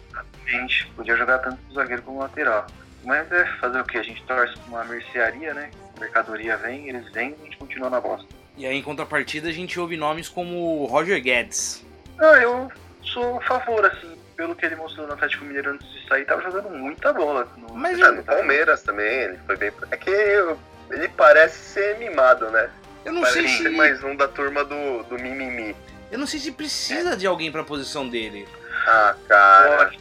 Gente, 0.47 0.87
podia 0.97 1.17
jogar 1.17 1.39
tanto 1.39 1.57
pro 1.65 1.75
zagueiro 1.75 2.03
como 2.03 2.21
lateral. 2.21 2.67
Mas 3.05 3.31
é 3.33 3.45
fazer 3.61 3.81
o 3.81 3.85
que? 3.85 3.99
A 3.99 4.03
gente 4.03 4.23
torce 4.25 4.55
pra 4.55 4.67
uma 4.69 4.85
mercearia, 4.85 5.55
né? 5.55 5.71
A 5.97 6.01
mercadoria 6.01 6.57
vem, 6.57 6.89
eles 6.89 7.11
vendem 7.13 7.37
e 7.39 7.43
a 7.43 7.45
gente 7.47 7.57
continua 7.57 7.89
na 7.91 8.01
bosta. 8.01 8.27
E 8.57 8.67
aí, 8.67 8.77
em 8.77 8.83
contrapartida, 8.83 9.49
a 9.49 9.53
gente 9.53 9.79
ouve 9.81 9.97
nomes 9.97 10.29
como 10.29 10.85
Roger 10.87 11.21
Guedes. 11.23 11.85
Ah, 12.19 12.37
eu 12.43 12.71
sou 13.03 13.39
a 13.39 13.41
favor, 13.43 13.85
assim, 13.87 14.15
pelo 14.37 14.55
que 14.55 14.67
ele 14.67 14.77
mostrou 14.77 15.07
no 15.07 15.15
Atlético 15.15 15.45
Mineiro 15.47 15.71
antes 15.71 15.89
de 15.91 16.07
sair, 16.07 16.25
tava 16.27 16.43
jogando 16.43 16.69
muita 16.71 17.13
bola. 17.13 17.49
No... 17.57 17.75
Mas 17.75 17.99
Ah, 18.03 18.13
no 18.13 18.23
Palmeiras 18.23 18.83
também, 18.83 19.07
ele 19.07 19.39
foi 19.47 19.57
bem. 19.57 19.73
É 19.91 19.97
que 19.97 20.11
eu- 20.11 20.59
ele 20.91 21.09
parece 21.09 21.57
ser 21.59 21.99
mimado, 21.99 22.51
né? 22.51 22.69
Eu 23.05 23.13
não 23.13 23.23
parece 23.23 23.41
sei 23.41 23.49
ser 23.49 23.71
se. 23.71 23.77
mais 23.77 24.03
um 24.05 24.15
da 24.15 24.29
turma 24.29 24.65
do, 24.65 25.03
do 25.05 25.19
mimimi. 25.19 25.75
Eu 26.11 26.19
não 26.19 26.27
sei 26.27 26.41
se 26.41 26.53
precisa 26.53 27.17
de 27.17 27.27
alguém 27.27 27.51
pra 27.51 27.65
posição 27.65 28.09
dele. 28.09 28.47
Ah, 28.87 29.15
cara. 29.29 29.93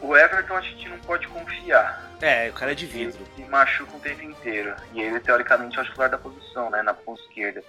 O 0.00 0.16
Everton 0.16 0.56
a 0.56 0.60
gente 0.60 0.88
não 0.88 0.98
pode 0.98 1.26
confiar. 1.28 2.10
É, 2.20 2.50
o 2.50 2.52
cara 2.52 2.72
é 2.72 2.74
de 2.74 2.86
vidro. 2.86 3.24
Ele 3.36 3.48
machuca 3.48 3.96
o 3.96 4.00
tempo 4.00 4.22
inteiro. 4.22 4.74
E 4.92 5.00
ele, 5.00 5.18
teoricamente, 5.20 5.78
é 5.78 5.82
o 5.82 5.84
titular 5.84 6.10
da 6.10 6.18
posição, 6.18 6.70
né? 6.70 6.82
Na 6.82 6.94
ponta 6.94 7.20
esquerda. 7.22 7.64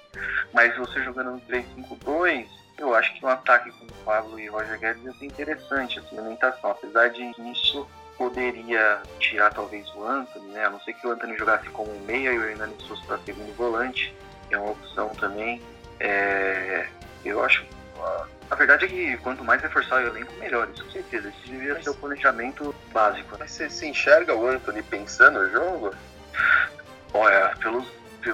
Mas 0.53 0.75
você 0.77 1.01
jogando 1.03 1.31
no 1.31 1.41
3-5-2, 1.41 2.47
eu 2.77 2.93
acho 2.93 3.13
que 3.13 3.25
um 3.25 3.29
ataque 3.29 3.71
com 3.71 3.85
o 3.85 3.93
Pablo 4.05 4.39
e 4.39 4.47
Roger 4.47 4.79
Guedes 4.79 5.03
ia 5.03 5.13
ser 5.13 5.25
interessante, 5.25 5.99
essa 5.99 6.15
alimentação. 6.15 6.71
Apesar 6.71 7.09
de 7.09 7.23
isso 7.51 7.87
poderia 8.17 9.01
tirar 9.19 9.51
talvez 9.53 9.87
o 9.95 10.05
Anthony, 10.05 10.47
né? 10.49 10.65
A 10.65 10.69
não 10.69 10.79
ser 10.81 10.93
que 10.93 11.07
o 11.07 11.11
Anthony 11.11 11.37
jogasse 11.37 11.67
como 11.69 11.91
um 11.91 11.99
meia 12.01 12.31
e 12.31 12.37
o 12.37 12.43
Hernani 12.43 12.75
fosse 12.87 13.03
para 13.05 13.17
segundo 13.19 13.55
volante, 13.55 14.13
é 14.49 14.57
uma 14.57 14.71
opção 14.71 15.09
também. 15.09 15.61
É, 15.99 16.87
eu 17.23 17.43
acho. 17.43 17.65
A 18.49 18.55
verdade 18.55 18.85
é 18.85 18.87
que 18.87 19.17
quanto 19.17 19.43
mais 19.43 19.61
reforçar 19.61 20.03
o 20.03 20.07
elenco, 20.07 20.31
melhor, 20.39 20.67
isso 20.73 20.83
com 20.83 20.91
certeza. 20.91 21.29
Isso 21.29 21.47
devia 21.47 21.81
ser 21.81 21.89
o 21.89 21.95
planejamento 21.95 22.75
básico. 22.91 23.31
né? 23.31 23.37
Mas 23.39 23.51
você 23.51 23.69
se 23.69 23.87
enxerga 23.87 24.35
o 24.35 24.47
Anthony 24.47 24.83
pensando 24.83 25.39
no 25.39 25.49
jogo? 25.49 25.95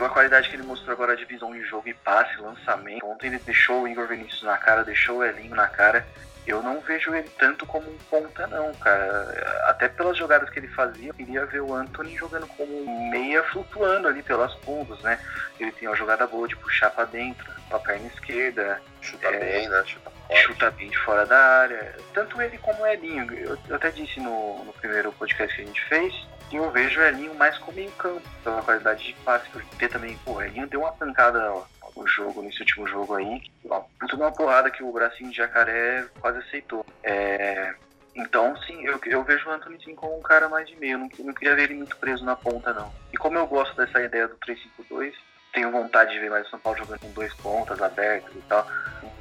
Pela 0.10 0.14
qualidade 0.14 0.50
que 0.50 0.56
ele 0.56 0.64
mostrou 0.64 0.92
agora 0.94 1.16
de 1.16 1.24
visão 1.26 1.52
de 1.54 1.62
jogo 1.64 1.88
e 1.88 1.94
passe, 1.94 2.36
lançamento. 2.42 3.06
Ontem 3.06 3.28
ele 3.28 3.38
deixou 3.40 3.84
o 3.84 3.88
Igor 3.88 4.08
Vinícius 4.08 4.42
na 4.42 4.58
cara, 4.58 4.84
deixou 4.84 5.18
o 5.20 5.24
Elinho 5.24 5.56
na 5.56 5.68
cara. 5.68 6.06
Eu 6.48 6.64
não 6.64 6.80
vejo 6.82 7.14
ele 7.14 7.30
tanto 7.38 7.64
como 7.68 7.88
um 7.88 7.98
ponta, 8.10 8.48
não, 8.48 8.74
cara. 8.76 9.62
Até 9.68 9.88
pelas 9.88 10.18
jogadas 10.18 10.50
que 10.50 10.58
ele 10.58 10.68
fazia, 10.70 11.10
eu 11.10 11.14
queria 11.14 11.46
ver 11.46 11.62
o 11.62 11.76
Anthony 11.76 12.16
jogando 12.16 12.48
como 12.48 12.72
um 12.86 13.10
meia 13.12 13.44
flutuando 13.44 14.08
ali 14.08 14.24
pelas 14.24 14.56
pontas, 14.56 15.00
né? 15.02 15.20
Ele 15.60 15.72
tem 15.74 15.88
uma 15.88 15.96
jogada 15.96 16.26
boa 16.26 16.48
de 16.48 16.56
puxar 16.56 16.90
pra 16.90 17.06
dentro, 17.06 17.46
com 17.70 17.76
a 17.76 17.80
perna 17.80 18.08
esquerda, 18.08 18.82
Chuta 19.02 19.28
É. 19.28 19.40
bem, 19.40 19.70
né? 19.70 19.84
Chuta 19.86 20.10
forte. 20.10 20.42
chuta 20.42 20.72
bem 20.72 20.90
de 20.90 20.98
fora 20.98 21.26
da 21.28 21.38
área. 21.40 21.96
Tanto 22.16 22.42
ele 22.42 22.58
como 22.58 22.82
o 22.82 22.88
Elinho. 22.88 23.32
Eu, 23.32 23.58
eu 23.68 23.76
até 23.76 23.92
disse 23.92 24.20
no, 24.20 24.64
no 24.66 24.74
primeiro 24.74 25.12
podcast 25.14 25.56
que 25.56 25.62
a 25.62 25.66
gente 25.66 25.86
fez 25.86 26.14
que 26.50 26.58
eu 26.58 26.72
vejo 26.72 27.00
o 27.00 27.04
Elinho 27.04 27.34
mais 27.36 27.58
como 27.60 27.78
meio 27.78 27.92
campo, 27.92 28.22
pela 28.44 28.62
qualidade 28.62 29.04
de 29.04 29.14
passe. 29.24 29.48
Porque 29.50 29.88
também, 29.88 30.18
pô, 30.26 30.34
o 30.34 30.42
Elinho 30.42 30.68
deu 30.68 30.82
uma 30.82 30.92
pancada 30.92 31.54
no 31.96 32.08
jogo, 32.08 32.42
nesse 32.42 32.60
último 32.62 32.88
jogo 32.88 33.16
aí. 33.16 33.42
Ó, 33.70 33.82
puta 34.00 34.16
uma 34.16 34.32
porrada 34.32 34.72
que 34.72 34.84
o 34.84 34.92
bracinho 34.92 35.32
de 35.32 35.38
jacaré 35.38 36.06
quase 36.20 36.40
aceitou. 36.40 36.86
É, 37.04 37.74
Então, 38.16 38.56
sim, 38.64 38.84
eu, 38.86 39.00
eu 39.06 39.24
vejo 39.24 39.48
o 39.48 39.52
Anthony 39.52 39.82
sim 39.84 39.96
como 39.96 40.18
um 40.18 40.22
cara 40.22 40.50
mais 40.50 40.68
de 40.68 40.76
meio. 40.76 40.98
Não, 40.98 41.10
não 41.20 41.34
queria 41.34 41.56
ver 41.56 41.64
ele 41.64 41.76
muito 41.76 41.96
preso 41.98 42.26
na 42.26 42.36
ponta, 42.36 42.74
não. 42.74 42.92
E 43.14 43.18
como 43.18 43.38
eu 43.38 43.48
gosto 43.48 43.76
dessa 43.76 44.02
ideia 44.02 44.28
do 44.28 44.36
3-5-2, 44.38 45.14
tenho 45.54 45.72
vontade 45.72 46.12
de 46.12 46.20
ver 46.20 46.30
mais 46.30 46.48
o 46.48 46.50
São 46.50 46.60
Paulo 46.60 46.80
jogando 46.80 47.00
com 47.00 47.12
dois 47.12 47.34
pontas 47.36 47.82
abertos 47.82 48.36
e 48.36 48.42
tal. 48.42 48.68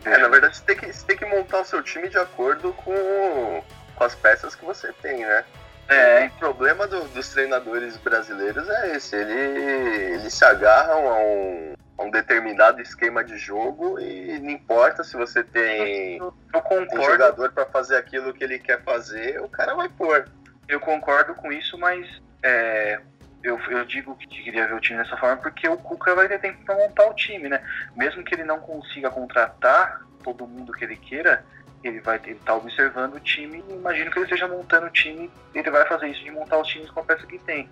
É, 0.05 0.19
na 0.19 0.29
verdade, 0.29 0.57
você 0.57 0.65
tem, 0.65 0.77
que, 0.77 0.93
você 0.93 1.07
tem 1.07 1.17
que 1.17 1.25
montar 1.27 1.61
o 1.61 1.65
seu 1.65 1.83
time 1.83 2.09
de 2.09 2.19
acordo 2.19 2.73
com, 2.75 3.63
com 3.95 4.05
as 4.05 4.15
peças 4.15 4.55
que 4.55 4.65
você 4.65 4.93
tem, 4.95 5.25
né? 5.25 5.45
É. 5.89 6.27
O 6.27 6.31
problema 6.39 6.87
do, 6.87 7.05
dos 7.09 7.31
treinadores 7.31 7.97
brasileiros 7.97 8.69
é 8.69 8.97
esse, 8.97 9.17
ele, 9.17 9.33
eles 10.15 10.35
se 10.35 10.45
agarram 10.45 11.09
a 11.09 11.19
um, 11.19 11.75
a 11.97 12.03
um 12.03 12.11
determinado 12.11 12.83
esquema 12.83 13.25
de 13.25 13.39
jogo 13.39 13.99
e 13.99 14.39
não 14.39 14.51
importa 14.51 15.03
se 15.03 15.17
você 15.17 15.43
tem 15.43 16.19
eu, 16.19 16.35
eu 16.53 17.01
um 17.01 17.03
jogador 17.03 17.53
para 17.53 17.65
fazer 17.67 17.97
aquilo 17.97 18.35
que 18.35 18.45
ele 18.45 18.59
quer 18.59 18.83
fazer, 18.83 19.41
o 19.41 19.49
cara 19.49 19.75
vai 19.75 19.89
pôr. 19.89 20.29
Eu 20.69 20.79
concordo 20.79 21.35
com 21.35 21.51
isso, 21.51 21.79
mas 21.79 22.07
é, 22.43 23.01
eu, 23.43 23.59
eu 23.71 23.85
digo 23.85 24.15
que 24.17 24.27
queria 24.27 24.67
ver 24.67 24.75
o 24.75 24.81
time 24.81 25.03
dessa 25.03 25.17
forma 25.17 25.39
porque 25.39 25.67
o 25.69 25.77
Cuca 25.77 26.15
vai 26.15 26.29
ter 26.29 26.39
tempo 26.39 26.63
para 26.65 26.77
montar 26.77 27.07
o 27.07 27.15
time, 27.15 27.49
né? 27.49 27.63
Mesmo 27.97 28.23
que 28.23 28.35
ele 28.35 28.45
não 28.45 28.61
consiga 28.61 29.11
contratar 29.11 30.03
todo 30.23 30.47
mundo 30.47 30.73
que 30.73 30.85
ele 30.85 30.97
queira, 30.97 31.45
ele 31.83 32.01
vai 32.01 32.17
estar 32.17 32.35
tá 32.45 32.55
observando 32.55 33.15
o 33.15 33.21
time 33.21 33.65
e 33.69 33.73
imagino 33.73 34.11
que 34.11 34.19
ele 34.19 34.25
esteja 34.25 34.49
montando 34.49 34.87
o 34.87 34.91
time, 34.91 35.31
ele 35.55 35.71
vai 35.71 35.87
fazer 35.87 36.09
isso 36.09 36.23
de 36.25 36.31
montar 36.31 36.59
os 36.59 36.69
times 36.69 36.91
com 36.91 37.01
a 37.01 37.05
peça 37.05 37.27
que 37.27 37.39
tem. 37.39 37.69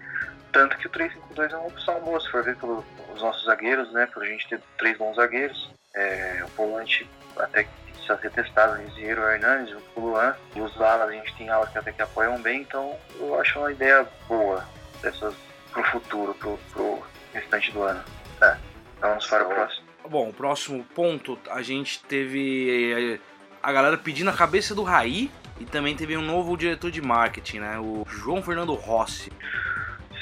Tanto 0.53 0.77
que 0.79 0.87
o 0.87 0.91
3-5-2 0.91 1.53
é 1.53 1.57
uma 1.57 1.67
opção 1.67 2.01
boa, 2.01 2.21
se 2.21 2.31
for 2.31 2.43
ver 2.43 2.57
pelos 2.57 2.85
nossos 3.21 3.45
zagueiros, 3.45 3.93
né? 3.93 4.07
Por 4.07 4.23
a 4.23 4.27
gente 4.27 4.49
ter 4.49 4.61
três 4.79 4.97
bons 4.97 5.17
zagueiros. 5.17 5.71
É, 5.95 6.43
o 6.45 6.49
volante 6.49 7.09
até 7.37 7.65
que 7.65 7.71
precisa 7.93 8.19
ser 8.19 8.31
testado, 8.31 8.75
o 8.75 8.83
Lisieiro, 8.83 9.23
o 9.23 9.29
Hernandes, 9.29 9.75
o 9.95 10.01
Luan 10.01 10.35
e 10.55 10.61
os 10.61 10.81
alas, 10.81 11.09
a 11.09 11.13
gente 11.13 11.35
tem 11.37 11.49
alas 11.49 11.71
que 11.71 11.79
até 11.79 11.93
que 11.93 12.03
apoiam 12.03 12.41
bem, 12.41 12.61
então 12.61 12.97
eu 13.19 13.39
acho 13.41 13.59
uma 13.59 13.73
ideia 13.73 14.07
boa 14.29 14.65
dessas 15.03 15.35
pro 15.73 15.83
futuro, 15.85 16.35
pro, 16.35 16.59
pro 16.73 17.03
restante 17.33 17.73
do 17.73 17.83
ano. 17.83 18.03
É, 18.43 18.57
então 18.97 19.11
vamos 19.11 19.27
para 19.27 19.45
o 19.45 19.49
próximo. 19.49 19.87
Bom, 20.09 20.29
o 20.29 20.33
próximo 20.33 20.85
ponto, 20.95 21.39
a 21.51 21.63
gente 21.63 22.03
teve 22.05 23.21
a 23.67 23.73
galera 23.73 23.99
pedindo 23.99 24.31
a 24.31 24.33
cabeça 24.33 24.77
do 24.77 24.85
Raí 24.85 25.29
e 25.59 25.65
também 25.65 25.97
teve 25.97 26.17
um 26.17 26.23
novo 26.23 26.57
diretor 26.57 26.89
de 26.89 27.03
marketing, 27.03 27.59
né? 27.59 27.77
O 27.81 28.07
João 28.09 28.41
Fernando 28.41 28.73
Rossi. 28.75 29.33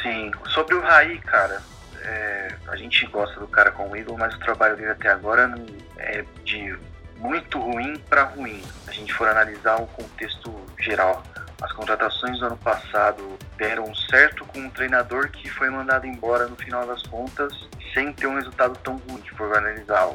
Sim, 0.02 0.30
sobre 0.46 0.74
o 0.74 0.80
Raí, 0.80 1.18
cara, 1.18 1.60
é, 2.00 2.54
a 2.66 2.74
gente 2.74 3.04
gosta 3.04 3.38
do 3.38 3.46
cara 3.46 3.70
com 3.70 3.90
o 3.90 3.94
ídolo, 3.94 4.16
mas 4.16 4.34
o 4.34 4.38
trabalho 4.38 4.78
dele 4.78 4.92
até 4.92 5.10
agora 5.10 5.54
é 5.98 6.24
de 6.42 6.74
muito 7.18 7.58
ruim 7.58 7.98
para 8.08 8.22
ruim. 8.22 8.62
A 8.86 8.92
gente 8.92 9.12
for 9.12 9.28
analisar 9.28 9.78
o 9.78 9.86
contexto 9.88 10.50
geral. 10.80 11.22
As 11.60 11.70
contratações 11.72 12.38
do 12.38 12.46
ano 12.46 12.56
passado 12.56 13.38
deram 13.58 13.94
certo 13.94 14.46
com 14.46 14.58
um 14.58 14.70
treinador 14.70 15.28
que 15.28 15.50
foi 15.50 15.68
mandado 15.68 16.06
embora 16.06 16.46
no 16.46 16.56
final 16.56 16.86
das 16.86 17.02
contas 17.02 17.52
sem 17.92 18.10
ter 18.10 18.26
um 18.26 18.36
resultado 18.36 18.74
tão 18.82 18.96
ruim. 18.96 19.22
Se 19.22 19.36
for 19.36 19.54
analisar, 19.54 20.08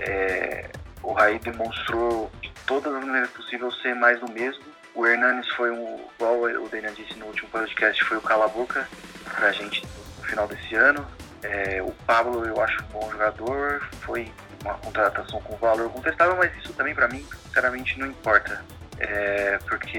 é, 0.00 0.68
o 1.02 1.12
Raí 1.12 1.38
demonstrou 1.38 2.30
de 2.40 2.41
todas 2.80 2.94
as 2.94 3.04
maneiras 3.04 3.30
possíveis 3.30 3.74
ser 3.82 3.94
mais 3.94 4.18
do 4.20 4.30
mesmo. 4.30 4.64
O 4.94 5.06
Hernanes 5.06 5.48
foi 5.50 5.70
um, 5.70 6.00
igual 6.14 6.40
o 6.42 6.68
Daniel 6.68 6.94
disse 6.94 7.14
no 7.18 7.26
último 7.26 7.50
podcast, 7.50 8.02
foi 8.04 8.16
o 8.16 8.22
cala-boca 8.22 8.88
pra 9.24 9.52
gente 9.52 9.84
no 10.18 10.24
final 10.24 10.48
desse 10.48 10.74
ano. 10.74 11.06
É, 11.42 11.82
o 11.82 11.90
Pablo 12.06 12.46
eu 12.46 12.60
acho 12.62 12.82
um 12.84 12.86
bom 12.86 13.10
jogador, 13.10 13.80
foi 14.00 14.32
uma 14.62 14.74
contratação 14.74 15.40
com 15.42 15.56
valor 15.56 15.90
contestável, 15.90 16.36
mas 16.36 16.56
isso 16.56 16.72
também 16.72 16.94
para 16.94 17.08
mim, 17.08 17.26
sinceramente, 17.44 17.98
não 17.98 18.06
importa. 18.06 18.64
É, 18.98 19.58
porque 19.68 19.98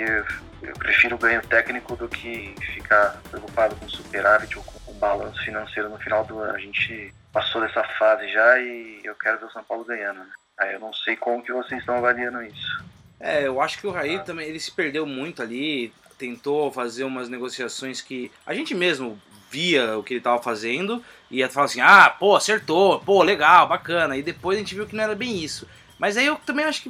eu 0.62 0.73
prefiro 0.75 1.15
o 1.15 1.19
ganho 1.19 1.41
técnico 1.41 1.95
do 1.95 2.07
que 2.07 2.55
ficar 2.73 3.19
preocupado 3.29 3.75
com 3.75 3.89
superávit 3.89 4.57
ou 4.57 4.63
com 4.63 4.91
o 4.91 4.95
balanço 4.95 5.43
financeiro 5.43 5.89
no 5.89 5.97
final 5.97 6.23
do 6.23 6.39
ano. 6.39 6.55
A 6.55 6.59
gente 6.59 7.13
passou 7.31 7.62
dessa 7.62 7.83
fase 7.83 8.31
já 8.31 8.59
e 8.59 9.01
eu 9.03 9.15
quero 9.15 9.39
ver 9.39 9.45
o 9.45 9.51
São 9.51 9.63
Paulo 9.63 9.83
ganhando. 9.83 10.19
Né? 10.19 10.29
Aí 10.60 10.74
eu 10.74 10.80
não 10.80 10.94
sei 10.94 11.16
como 11.16 11.44
que 11.44 11.52
vocês 11.52 11.80
estão 11.80 11.96
avaliando 11.96 12.42
isso. 12.44 12.84
É, 13.20 13.48
eu 13.48 13.62
acho 13.62 13.80
que 13.80 13.88
o 13.88 13.92
Raí 13.92 14.16
ah. 14.16 14.20
também 14.20 14.48
ele 14.48 14.60
se 14.60 14.72
perdeu 14.72 15.06
muito 15.06 15.42
ali, 15.42 15.94
tentou 16.18 16.72
fazer 16.72 17.04
umas 17.04 17.30
negociações 17.30 18.02
que 18.02 18.32
a 18.46 18.54
gente 18.54 18.76
mesmo 18.76 19.20
via 19.50 19.98
o 19.98 20.04
que 20.04 20.13
ele 20.13 20.20
estava 20.20 20.42
fazendo 20.42 21.04
e 21.30 21.38
ia 21.38 21.50
falar 21.50 21.66
assim: 21.66 21.82
"Ah, 21.82 22.10
pô, 22.10 22.36
acertou, 22.36 23.00
pô, 23.00 23.24
legal, 23.24 23.68
bacana". 23.68 24.18
E 24.18 24.24
depois 24.24 24.58
a 24.58 24.60
gente 24.60 24.76
viu 24.76 24.86
que 24.86 24.96
não 24.96 25.04
era 25.04 25.16
bem 25.16 25.38
isso. 25.44 25.68
Mas 25.98 26.18
aí 26.18 26.26
eu 26.26 26.36
também 26.36 26.66
acho 26.66 26.84
que 26.84 26.89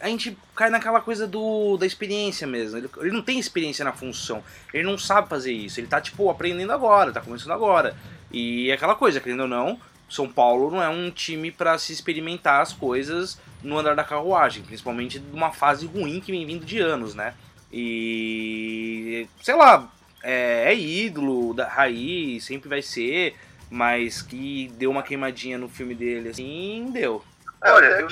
a 0.00 0.08
gente 0.08 0.36
cai 0.54 0.70
naquela 0.70 1.00
coisa 1.00 1.26
do, 1.26 1.76
da 1.76 1.86
experiência 1.86 2.46
mesmo. 2.46 2.78
Ele, 2.78 2.90
ele, 2.98 3.10
não 3.10 3.22
tem 3.22 3.38
experiência 3.38 3.84
na 3.84 3.92
função. 3.92 4.42
Ele 4.72 4.84
não 4.84 4.98
sabe 4.98 5.28
fazer 5.28 5.52
isso. 5.52 5.80
Ele 5.80 5.86
tá, 5.86 6.00
tipo, 6.00 6.28
aprendendo 6.28 6.72
agora, 6.72 7.12
tá 7.12 7.20
começando 7.20 7.52
agora. 7.52 7.96
E 8.30 8.70
é 8.70 8.74
aquela 8.74 8.94
coisa, 8.94 9.20
querendo 9.20 9.42
ou 9.42 9.48
não, 9.48 9.80
São 10.08 10.28
Paulo 10.28 10.70
não 10.70 10.82
é 10.82 10.88
um 10.88 11.10
time 11.10 11.50
para 11.50 11.78
se 11.78 11.92
experimentar 11.92 12.60
as 12.60 12.72
coisas 12.72 13.38
no 13.62 13.78
andar 13.78 13.96
da 13.96 14.04
carruagem, 14.04 14.62
principalmente 14.62 15.18
numa 15.18 15.50
fase 15.50 15.86
ruim 15.86 16.20
que 16.20 16.30
vem 16.30 16.46
vindo 16.46 16.64
de 16.64 16.78
anos, 16.78 17.14
né? 17.14 17.34
E 17.72 19.26
sei 19.42 19.54
lá, 19.54 19.90
é, 20.22 20.72
é 20.72 20.74
ídolo 20.74 21.52
da 21.54 21.66
raiz, 21.66 22.44
sempre 22.44 22.68
vai 22.68 22.82
ser, 22.82 23.34
mas 23.70 24.22
que 24.22 24.70
deu 24.76 24.90
uma 24.90 25.02
queimadinha 25.02 25.58
no 25.58 25.68
filme 25.68 25.94
dele 25.94 26.28
assim, 26.28 26.90
deu. 26.92 27.24
Olha, 27.62 27.86
eu, 27.86 28.08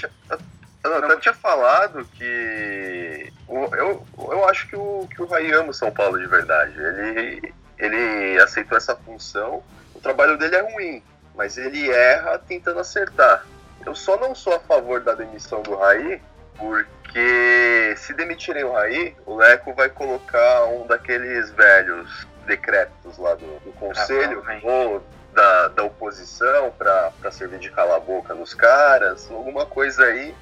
eu 0.84 0.96
até 0.96 1.16
tinha 1.18 1.34
falado 1.34 2.04
que. 2.14 3.32
Eu, 3.48 4.06
eu 4.16 4.48
acho 4.48 4.66
que 4.68 4.74
o, 4.74 5.06
que 5.14 5.22
o 5.22 5.26
Raí 5.26 5.52
ama 5.52 5.70
o 5.70 5.74
São 5.74 5.90
Paulo 5.90 6.18
de 6.18 6.26
verdade. 6.26 6.74
Ele, 6.78 7.54
ele 7.78 8.40
aceitou 8.40 8.76
essa 8.76 8.96
função. 8.96 9.62
O 9.94 10.00
trabalho 10.00 10.36
dele 10.38 10.56
é 10.56 10.72
ruim, 10.72 11.02
mas 11.34 11.56
ele 11.56 11.90
erra 11.90 12.38
tentando 12.38 12.80
acertar. 12.80 13.44
Eu 13.84 13.94
só 13.94 14.16
não 14.16 14.34
sou 14.34 14.54
a 14.54 14.60
favor 14.60 15.00
da 15.00 15.14
demissão 15.14 15.62
do 15.62 15.74
Raí, 15.76 16.20
porque 16.56 17.94
se 17.96 18.12
demitirem 18.14 18.64
o 18.64 18.72
Raí, 18.72 19.16
o 19.26 19.36
Leco 19.36 19.74
vai 19.74 19.88
colocar 19.88 20.66
um 20.66 20.86
daqueles 20.86 21.50
velhos 21.50 22.26
decrépitos 22.46 23.18
lá 23.18 23.34
do, 23.34 23.60
do 23.60 23.72
conselho, 23.72 24.42
ah, 24.46 24.58
ou 24.62 25.02
da, 25.32 25.68
da 25.68 25.82
oposição, 25.82 26.72
para 26.76 27.30
servir 27.30 27.58
de 27.58 27.70
cala-boca 27.70 28.34
nos 28.34 28.54
caras, 28.54 29.30
alguma 29.30 29.66
coisa 29.66 30.04
aí 30.04 30.34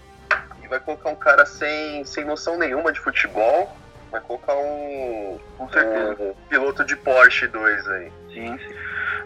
vai 0.71 0.79
colocar 0.79 1.11
um 1.11 1.17
cara 1.17 1.45
sem, 1.45 2.05
sem 2.05 2.25
noção 2.25 2.57
nenhuma 2.57 2.93
de 2.93 3.01
futebol, 3.01 3.77
vai 4.11 4.21
colocar 4.21 4.55
um, 4.55 5.39
Com 5.59 5.69
certeza. 5.69 6.23
um 6.23 6.35
piloto 6.49 6.85
de 6.85 6.97
Porsche 6.97 7.49
2 7.49 7.89
aí. 7.89 8.13
Sim, 8.33 8.57
sim. 8.57 8.75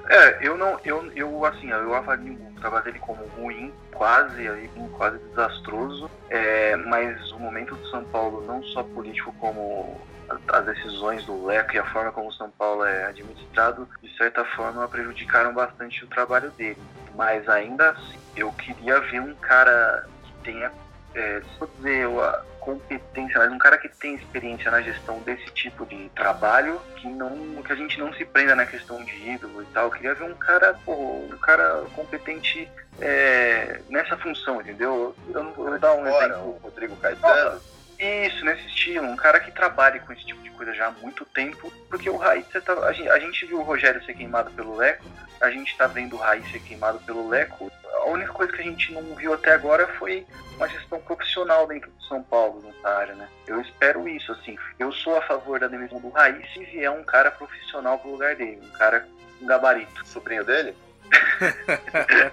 É, 0.08 0.46
eu 0.46 0.56
não, 0.56 0.78
eu, 0.84 1.10
eu 1.12 1.44
assim, 1.44 1.70
eu 1.70 1.94
avalio 1.94 2.34
o 2.34 2.60
trabalho 2.60 2.84
dele 2.84 2.98
como 2.98 3.24
ruim, 3.38 3.72
quase 3.92 4.48
aí, 4.48 4.70
quase 4.96 5.18
desastroso. 5.18 6.10
É, 6.28 6.76
mas 6.76 7.32
o 7.32 7.38
momento 7.38 7.74
do 7.74 7.86
São 7.88 8.04
Paulo, 8.04 8.44
não 8.46 8.62
só 8.62 8.82
político 8.82 9.32
como 9.38 10.00
as 10.48 10.64
decisões 10.64 11.24
do 11.24 11.44
Leco 11.44 11.74
e 11.74 11.78
a 11.78 11.84
forma 11.84 12.10
como 12.12 12.28
o 12.28 12.32
São 12.32 12.50
Paulo 12.50 12.84
é 12.84 13.06
administrado, 13.06 13.88
de 14.02 14.16
certa 14.16 14.44
forma 14.44 14.88
prejudicaram 14.88 15.52
bastante 15.52 16.04
o 16.04 16.08
trabalho 16.08 16.50
dele. 16.52 16.78
Mas 17.14 17.48
ainda 17.48 17.90
assim, 17.90 18.18
eu 18.36 18.50
queria 18.52 19.00
ver 19.00 19.20
um 19.20 19.34
cara 19.34 20.06
que 20.24 20.32
tenha 20.44 20.72
é, 21.14 21.40
vou 21.58 21.68
dizer, 21.76 22.06
a 22.06 22.42
competência, 22.64 23.38
mas 23.38 23.52
um 23.52 23.58
cara 23.58 23.76
que 23.76 23.88
tem 23.88 24.14
experiência 24.14 24.70
na 24.70 24.80
gestão 24.80 25.18
desse 25.20 25.44
tipo 25.52 25.84
de 25.84 26.08
trabalho, 26.10 26.80
que 26.96 27.08
não 27.08 27.62
que 27.62 27.72
a 27.72 27.76
gente 27.76 27.98
não 27.98 28.12
se 28.12 28.24
prenda 28.24 28.54
na 28.54 28.66
questão 28.66 29.02
de 29.04 29.30
ídolo 29.30 29.62
e 29.62 29.66
tal. 29.66 29.84
Eu 29.84 29.90
queria 29.90 30.14
ver 30.14 30.24
um 30.24 30.34
cara, 30.34 30.74
pô, 30.84 30.92
um 30.92 31.38
cara 31.38 31.84
competente 31.94 32.68
é, 33.00 33.80
nessa 33.88 34.16
função, 34.16 34.60
entendeu? 34.60 35.14
Eu 35.32 35.44
não 35.44 35.52
vou 35.52 35.78
dar 35.78 35.94
um 35.94 36.06
exemplo. 36.06 36.48
O 36.48 36.60
Rodrigo 36.62 36.96
Caetano. 36.96 37.60
Isso, 37.98 38.44
nesse 38.44 38.66
estilo, 38.66 39.06
um 39.06 39.16
cara 39.16 39.40
que 39.40 39.52
trabalhe 39.52 40.00
com 40.00 40.12
esse 40.12 40.24
tipo 40.24 40.42
de 40.42 40.50
coisa 40.50 40.74
já 40.74 40.88
há 40.88 40.90
muito 40.90 41.24
tempo, 41.26 41.72
porque 41.88 42.10
o 42.10 42.16
Raiz, 42.16 42.46
tá, 42.48 42.72
a, 42.86 42.92
gente, 42.92 43.08
a 43.08 43.18
gente 43.18 43.46
viu 43.46 43.60
o 43.60 43.62
Rogério 43.62 44.04
ser 44.04 44.14
queimado 44.14 44.50
pelo 44.50 44.76
Leco, 44.76 45.04
a 45.40 45.50
gente 45.50 45.76
tá 45.76 45.86
vendo 45.86 46.14
o 46.16 46.18
Raiz 46.18 46.50
ser 46.50 46.60
queimado 46.60 46.98
pelo 47.00 47.28
Leco, 47.28 47.70
a 48.02 48.06
única 48.06 48.32
coisa 48.32 48.52
que 48.52 48.60
a 48.60 48.64
gente 48.64 48.92
não 48.92 49.02
viu 49.14 49.32
até 49.32 49.52
agora 49.52 49.86
foi 49.98 50.26
uma 50.56 50.68
gestão 50.68 51.00
profissional 51.00 51.66
dentro 51.66 51.90
do 51.90 52.02
São 52.04 52.22
Paulo 52.22 52.62
nessa 52.62 52.88
área, 52.88 53.14
né? 53.14 53.28
Eu 53.46 53.60
espero 53.60 54.08
isso, 54.08 54.30
assim. 54.32 54.58
Eu 54.78 54.92
sou 54.92 55.16
a 55.16 55.22
favor 55.22 55.58
da 55.58 55.68
demissão 55.68 56.00
do 56.00 56.10
Raiz 56.10 56.52
se 56.52 56.64
vier 56.64 56.90
um 56.90 57.04
cara 57.04 57.30
profissional 57.30 57.98
pro 57.98 58.10
lugar 58.10 58.36
dele, 58.36 58.60
um 58.62 58.78
cara 58.78 59.06
com 59.38 59.46
gabarito. 59.46 60.06
Sobrinho 60.06 60.44
dele? 60.44 60.76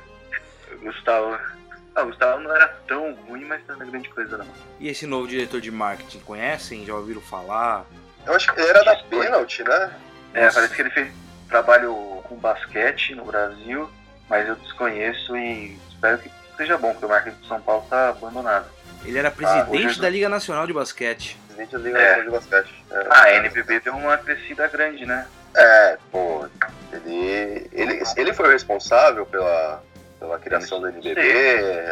Gustavo. 0.82 1.61
Ah, 1.96 2.04
o 2.04 2.08
Gustavo 2.08 2.40
não 2.40 2.56
era 2.56 2.68
tão 2.88 3.14
ruim, 3.28 3.46
mas 3.46 3.62
não 3.68 3.82
é 3.82 3.86
grande 3.86 4.10
coisa 4.10 4.38
não. 4.38 4.48
E 4.80 4.88
esse 4.88 5.06
novo 5.06 5.28
diretor 5.28 5.60
de 5.60 5.72
marketing, 5.72 6.20
conhecem? 6.20 6.86
Já 6.86 6.96
ouviram 6.96 7.22
falar? 7.22 7.86
Eu 8.26 8.34
acho 8.34 8.54
que 8.54 8.60
ele 8.60 8.70
era 8.70 8.84
da 8.84 8.96
Penalty, 8.96 9.64
né? 9.64 9.92
É, 10.34 10.50
parece 10.50 10.74
que 10.74 10.82
ele 10.82 10.90
fez 10.92 11.12
trabalho 11.50 11.94
com 12.24 12.36
basquete 12.38 13.14
no 13.14 13.26
Brasil 13.26 13.90
mas 14.32 14.48
eu 14.48 14.56
desconheço 14.56 15.36
e 15.36 15.78
espero 15.90 16.18
que 16.18 16.32
seja 16.56 16.78
bom, 16.78 16.92
porque 16.92 17.06
o 17.06 17.10
marketing 17.10 17.42
de 17.42 17.48
São 17.50 17.62
Paulo 17.62 17.84
está 17.84 18.10
abandonado. 18.10 18.66
Ele 19.04 19.20
era 19.20 19.30
presidente 19.30 20.00
ah, 20.00 20.02
da 20.02 20.10
Liga 20.10 20.30
Nacional 20.30 20.66
de 20.66 20.72
Basquete. 20.72 21.38
Presidente 21.48 21.72
da 21.74 21.80
Liga 21.80 22.00
é. 22.00 22.02
Nacional 22.02 22.24
de 22.24 22.32
Basquete. 22.32 22.86
É. 22.92 23.08
Ah, 23.10 23.24
a 23.24 23.36
NBB 23.36 23.80
deu 23.82 23.94
uma 23.94 24.18
crescida 24.18 24.68
grande, 24.68 25.06
né? 25.06 25.28
É, 25.54 25.98
pô, 26.10 26.48
ele, 26.94 27.70
ele, 27.74 28.04
ele 28.16 28.34
foi 28.34 28.48
o 28.48 28.52
responsável 28.52 29.26
pela, 29.26 29.84
Pela 30.22 30.38
criação 30.38 30.80
do 30.80 30.88
NBB, 30.88 31.20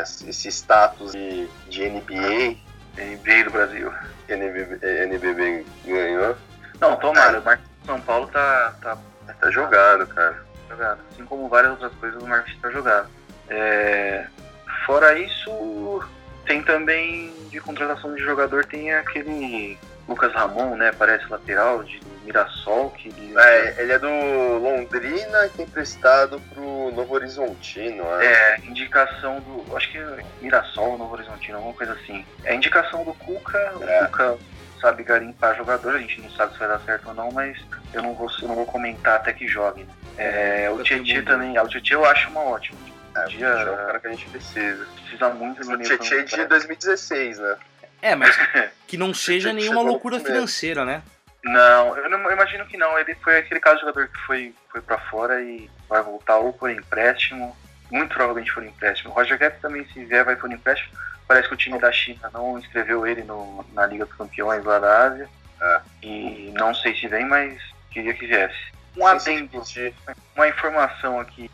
esse 0.04 0.50
status 0.50 1.14
de, 1.14 1.48
de 1.68 1.90
NBA. 1.90 2.58
NBA 2.96 3.44
do 3.46 3.50
Brasil. 3.50 3.92
NBB, 4.28 4.86
NBB 4.86 5.66
ganhou. 5.84 6.38
Não, 6.80 6.96
tomara, 6.98 7.40
o 7.40 7.44
Marcos 7.44 7.66
São 7.84 8.00
Paulo 8.02 8.28
tá, 8.28 8.76
tá, 8.84 8.98
tá 9.34 9.50
jogado, 9.50 10.06
cara. 10.06 10.46
Jogado. 10.70 11.00
Assim 11.12 11.26
como 11.26 11.50
várias 11.50 11.72
outras 11.72 11.92
coisas, 11.96 12.22
o 12.22 12.28
Marcos 12.28 12.56
tá 12.62 12.70
jogado. 12.70 13.10
É... 13.50 14.28
Fora 14.86 15.18
isso, 15.18 16.04
tem 16.46 16.62
também 16.62 17.34
de 17.50 17.60
contratação 17.60 18.14
de 18.14 18.22
jogador, 18.22 18.64
tem 18.64 18.94
aquele 18.94 19.76
Lucas 20.08 20.32
Ramon, 20.34 20.76
né? 20.76 20.92
Parece 20.92 21.28
lateral 21.32 21.84
de 21.84 22.00
Mirassol. 22.24 22.92
Que... 22.92 23.10
É, 23.38 23.82
ele 23.82 23.92
é 23.94 24.00
do 24.00 24.08
Londrina 24.08 25.46
e 25.46 25.50
tem 25.50 25.66
emprestado 25.66 26.42
pro 26.54 26.92
Novo 26.92 27.14
Horizontino. 27.14 28.04
É, 28.22 28.26
é 28.26 28.60
indicação 28.66 29.40
do. 29.42 29.76
Acho 29.76 29.92
que 29.92 29.98
é 29.98 30.24
Mirassol, 30.42 30.98
Novo 30.98 31.14
Horizontino, 31.14 31.58
alguma 31.58 31.74
coisa 31.74 31.94
assim. 31.94 32.26
É 32.44 32.56
indicação 32.56 33.04
do 33.04 33.14
Cuca. 33.14 33.58
É. 33.82 34.04
O 34.04 34.06
Cuca 34.06 34.38
sabe 34.80 35.04
garimpar 35.04 35.58
jogador, 35.58 35.96
a 35.96 36.00
gente 36.00 36.22
não 36.22 36.30
sabe 36.32 36.54
se 36.54 36.60
vai 36.60 36.68
dar 36.68 36.80
certo 36.80 37.10
ou 37.10 37.14
não, 37.14 37.32
mas 37.32 37.58
eu 37.94 38.02
não 38.02 38.14
vou, 38.14 38.30
eu 38.42 38.48
não 38.48 38.56
vou 38.56 38.66
comentar 38.66 39.16
até 39.16 39.34
que 39.34 39.48
jogue. 39.48 39.84
Né? 39.84 39.94
É, 40.18 40.70
o 40.70 40.82
Tietchan 40.82 41.24
também, 41.24 41.58
ah, 41.58 41.64
o 41.64 41.68
Tietchan 41.68 41.96
eu 41.96 42.06
acho 42.06 42.30
uma 42.30 42.42
ótima. 42.42 42.78
É, 43.16 43.26
dia, 43.26 43.48
é 43.48 43.72
o 43.72 43.76
cara 43.76 44.00
que 44.00 44.08
a 44.08 44.12
gente 44.12 44.30
precisa. 44.30 44.86
Precisa 45.02 45.30
muito 45.30 45.62
do 45.62 45.74
O 45.74 45.78
Tietchan 45.78 46.16
é 46.16 46.24
de 46.24 46.46
2016, 46.46 47.40
né? 47.40 47.56
É, 48.02 48.16
mas 48.16 48.36
que 48.88 48.98
não 48.98 49.14
seja 49.14 49.52
nenhuma 49.52 49.82
loucura 49.82 50.20
financeira, 50.20 50.86
né? 50.86 51.02
Não, 51.44 51.98
eu 51.98 52.10
não 52.10 52.20
eu 52.26 52.32
imagino 52.32 52.66
que 52.66 52.78
não. 52.78 52.98
Ele 53.00 53.16
foi 53.16 53.38
aquele 53.38 53.60
caso 53.60 53.78
de 53.78 53.82
jogador 53.82 54.08
que 54.08 54.18
foi, 54.20 54.54
foi 54.70 54.82
para 54.82 54.98
fora 54.98 55.42
e 55.42 55.70
vai 55.88 56.02
voltar 56.02 56.38
ou 56.38 56.52
por 56.54 56.70
empréstimo, 56.70 57.56
muito 57.90 58.14
provavelmente 58.14 58.54
por 58.54 58.64
empréstimo. 58.64 59.12
O 59.12 59.14
Roger 59.14 59.38
Guedes 59.38 59.62
também, 59.62 59.86
se 59.88 60.04
vier, 60.06 60.26
vai 60.26 60.36
por 60.36 60.52
empréstimo. 60.52 60.98
Parece 61.28 61.48
que 61.48 61.54
o 61.54 61.58
time 61.58 61.80
da 61.80 61.92
China 61.92 62.30
não 62.34 62.58
inscreveu 62.58 63.06
ele 63.06 63.24
no, 63.24 63.66
na 63.74 63.86
Liga 63.86 64.06
dos 64.06 64.16
Campeões 64.16 64.64
lá 64.66 64.80
da 64.80 65.06
Ásia. 65.06 65.30
É. 65.62 65.82
E 66.02 66.54
não 66.56 66.74
sei 66.74 66.96
se 66.96 67.08
vem, 67.08 67.26
mas 67.26 67.62
queria 67.92 68.14
que 68.14 68.26
viesse. 68.26 68.70
Um 68.98 69.06
adendo, 69.06 69.64
uma 70.36 70.48
informação 70.48 71.20
aqui, 71.20 71.50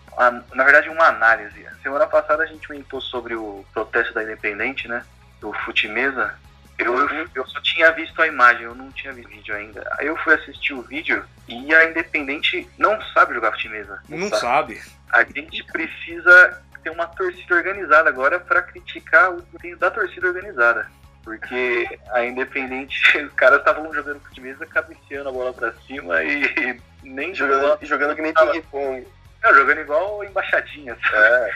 na 0.53 0.63
verdade 0.63 0.89
uma 0.89 1.07
análise. 1.07 1.65
Semana 1.83 2.07
passada 2.07 2.43
a 2.43 2.45
gente 2.45 2.67
comentou 2.67 3.01
sobre 3.01 3.35
o 3.35 3.65
protesto 3.73 4.13
da 4.13 4.23
Independente, 4.23 4.87
né? 4.87 5.03
Do 5.41 5.51
Futimesa. 5.53 6.33
Eu, 6.77 7.07
eu 7.33 7.47
só 7.47 7.61
tinha 7.61 7.91
visto 7.91 8.21
a 8.21 8.27
imagem, 8.27 8.63
eu 8.63 8.75
não 8.75 8.91
tinha 8.91 9.13
visto 9.13 9.29
o 9.29 9.35
vídeo 9.35 9.55
ainda. 9.55 9.87
Aí 9.97 10.07
eu 10.07 10.17
fui 10.17 10.33
assistir 10.33 10.73
o 10.73 10.81
vídeo 10.81 11.23
e 11.47 11.73
a 11.73 11.89
Independente 11.89 12.67
não 12.77 12.99
sabe 13.13 13.33
jogar 13.33 13.51
futimesa. 13.51 14.01
Não, 14.09 14.17
não 14.17 14.29
sabe. 14.29 14.75
sabe. 14.75 14.95
A 15.11 15.23
gente 15.23 15.63
precisa 15.63 16.61
ter 16.83 16.89
uma 16.89 17.07
torcida 17.07 17.55
organizada 17.55 18.09
agora 18.09 18.39
para 18.39 18.61
criticar 18.61 19.31
o 19.31 19.41
desempenho 19.41 19.77
da 19.77 19.89
torcida 19.89 20.27
organizada. 20.27 20.87
Porque 21.23 21.99
a 22.11 22.23
Independente, 22.23 22.99
os 23.17 23.33
caras 23.33 23.59
estavam 23.59 23.91
jogando 23.93 24.19
futimesa, 24.19 24.65
cabeceando 24.65 25.29
a 25.29 25.31
bola 25.31 25.53
para 25.53 25.73
cima 25.87 26.23
e 26.23 26.79
nem 27.03 27.33
jogando, 27.33 27.77
jogando 27.83 28.15
que 28.15 28.21
nem 28.21 28.33
ping-pong. 28.33 29.07
Não, 29.43 29.53
jogando 29.53 29.81
igual 29.81 30.23
embaixadinha. 30.23 30.97
É. 31.13 31.51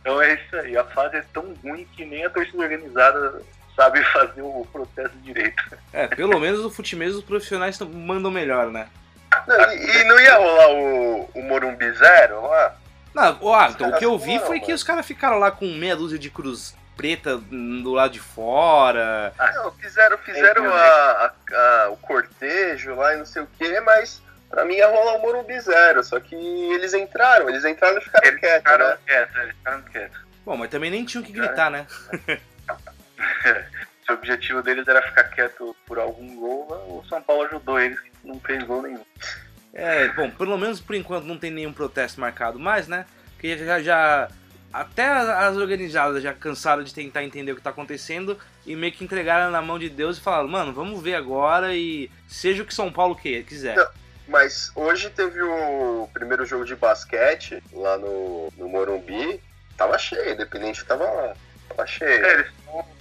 Então 0.00 0.20
é 0.20 0.34
isso 0.34 0.56
aí. 0.56 0.76
A 0.76 0.84
fase 0.84 1.16
é 1.16 1.24
tão 1.32 1.54
ruim 1.62 1.86
que 1.96 2.04
nem 2.04 2.24
a 2.24 2.30
torcida 2.30 2.62
organizada 2.62 3.40
sabe 3.76 4.02
fazer 4.04 4.42
o 4.42 4.66
processo 4.72 5.16
direito. 5.18 5.62
É, 5.92 6.06
pelo 6.06 6.38
menos 6.38 6.64
o 6.64 6.70
futimês 6.70 7.14
os 7.14 7.24
profissionais 7.24 7.78
mandam 7.80 8.30
melhor, 8.30 8.70
né? 8.70 8.88
Não, 9.46 9.72
e, 9.72 10.00
e, 10.00 10.04
não 10.04 10.20
ia 10.20 10.36
rolar 10.36 10.70
o, 10.70 11.30
o 11.34 11.42
Morumbi 11.42 11.90
Zero 11.92 12.42
lá? 12.42 12.76
Não, 13.12 13.38
ó, 13.42 13.66
então, 13.68 13.90
o 13.90 13.98
que 13.98 14.04
eu 14.04 14.18
vi 14.18 14.38
foi 14.40 14.60
que 14.60 14.72
os 14.72 14.82
caras 14.82 15.06
ficaram 15.06 15.38
lá 15.38 15.50
com 15.50 15.66
meia 15.66 15.96
dúzia 15.96 16.18
de 16.18 16.30
cruz 16.30 16.74
preta 16.96 17.36
do 17.36 17.92
lado 17.92 18.12
de 18.12 18.20
fora. 18.20 19.32
Ah, 19.38 19.52
não, 19.52 19.72
fizeram, 19.72 20.16
fizeram 20.18 20.72
a, 20.72 20.76
a, 20.76 21.32
a, 21.52 21.90
o 21.90 21.96
cortejo 21.96 22.94
lá 22.94 23.14
e 23.14 23.18
não 23.18 23.26
sei 23.26 23.42
o 23.42 23.48
que, 23.58 23.80
mas 23.80 24.22
pra 24.48 24.64
mim 24.64 24.74
ia 24.74 24.88
rolar 24.88 25.16
o 25.16 25.22
Morumbi 25.22 25.58
Zero, 25.60 26.04
só 26.04 26.20
que 26.20 26.34
eles 26.34 26.94
entraram, 26.94 27.48
eles 27.48 27.64
entraram 27.64 27.98
e 27.98 28.00
ficaram 28.00 28.28
eles 28.28 28.40
quietos, 28.40 28.58
ficaram 28.58 28.88
né? 28.88 28.98
Quietos, 29.04 29.36
eles 29.36 29.56
ficaram 29.56 29.82
quietos. 29.82 30.20
Bom, 30.44 30.56
mas 30.56 30.70
também 30.70 30.90
nem 30.90 31.04
tinham 31.04 31.24
que 31.24 31.32
gritar, 31.32 31.70
né? 31.70 31.86
Se 34.04 34.12
o 34.12 34.14
objetivo 34.14 34.62
deles 34.62 34.86
era 34.86 35.00
ficar 35.00 35.24
quieto 35.24 35.74
por 35.86 35.98
algum 35.98 36.36
gol, 36.36 36.66
o 36.88 37.04
São 37.08 37.22
Paulo 37.22 37.44
ajudou 37.44 37.80
eles, 37.80 37.98
não 38.22 38.38
fez 38.38 38.62
gol 38.64 38.82
nenhum. 38.82 39.04
É, 39.72 40.08
bom, 40.08 40.30
pelo 40.30 40.58
menos 40.58 40.80
por 40.80 40.94
enquanto 40.94 41.24
não 41.24 41.38
tem 41.38 41.50
nenhum 41.50 41.72
protesto 41.72 42.20
marcado 42.20 42.58
mais, 42.58 42.86
né? 42.86 43.06
Porque 43.32 43.56
já, 43.56 43.80
já 43.80 44.28
até 44.72 45.06
as 45.06 45.56
organizadas 45.56 46.22
já 46.22 46.34
cansaram 46.34 46.82
de 46.82 46.92
tentar 46.92 47.24
entender 47.24 47.52
o 47.52 47.54
que 47.54 47.60
está 47.60 47.70
acontecendo 47.70 48.38
e 48.66 48.76
meio 48.76 48.92
que 48.92 49.04
entregaram 49.04 49.50
na 49.50 49.62
mão 49.62 49.78
de 49.78 49.88
Deus 49.88 50.18
e 50.18 50.20
falaram, 50.20 50.48
mano, 50.48 50.72
vamos 50.72 51.02
ver 51.02 51.14
agora 51.14 51.74
e 51.74 52.10
seja 52.28 52.62
o 52.62 52.66
que 52.66 52.74
São 52.74 52.92
Paulo 52.92 53.16
quiser. 53.16 53.76
Não, 53.76 53.88
mas 54.28 54.72
hoje 54.74 55.10
teve 55.10 55.40
o 55.42 56.08
primeiro 56.12 56.44
jogo 56.44 56.64
de 56.64 56.74
basquete 56.74 57.62
lá 57.72 57.96
no, 57.98 58.52
no 58.56 58.68
Morumbi, 58.68 59.40
tava 59.76 59.96
cheio, 59.98 60.32
independente 60.32 60.84
tava 60.84 61.04
lá. 61.04 61.34
Tava 61.68 61.86
cheio. 61.86 62.24
É, 62.24 62.32
eles 62.34 62.50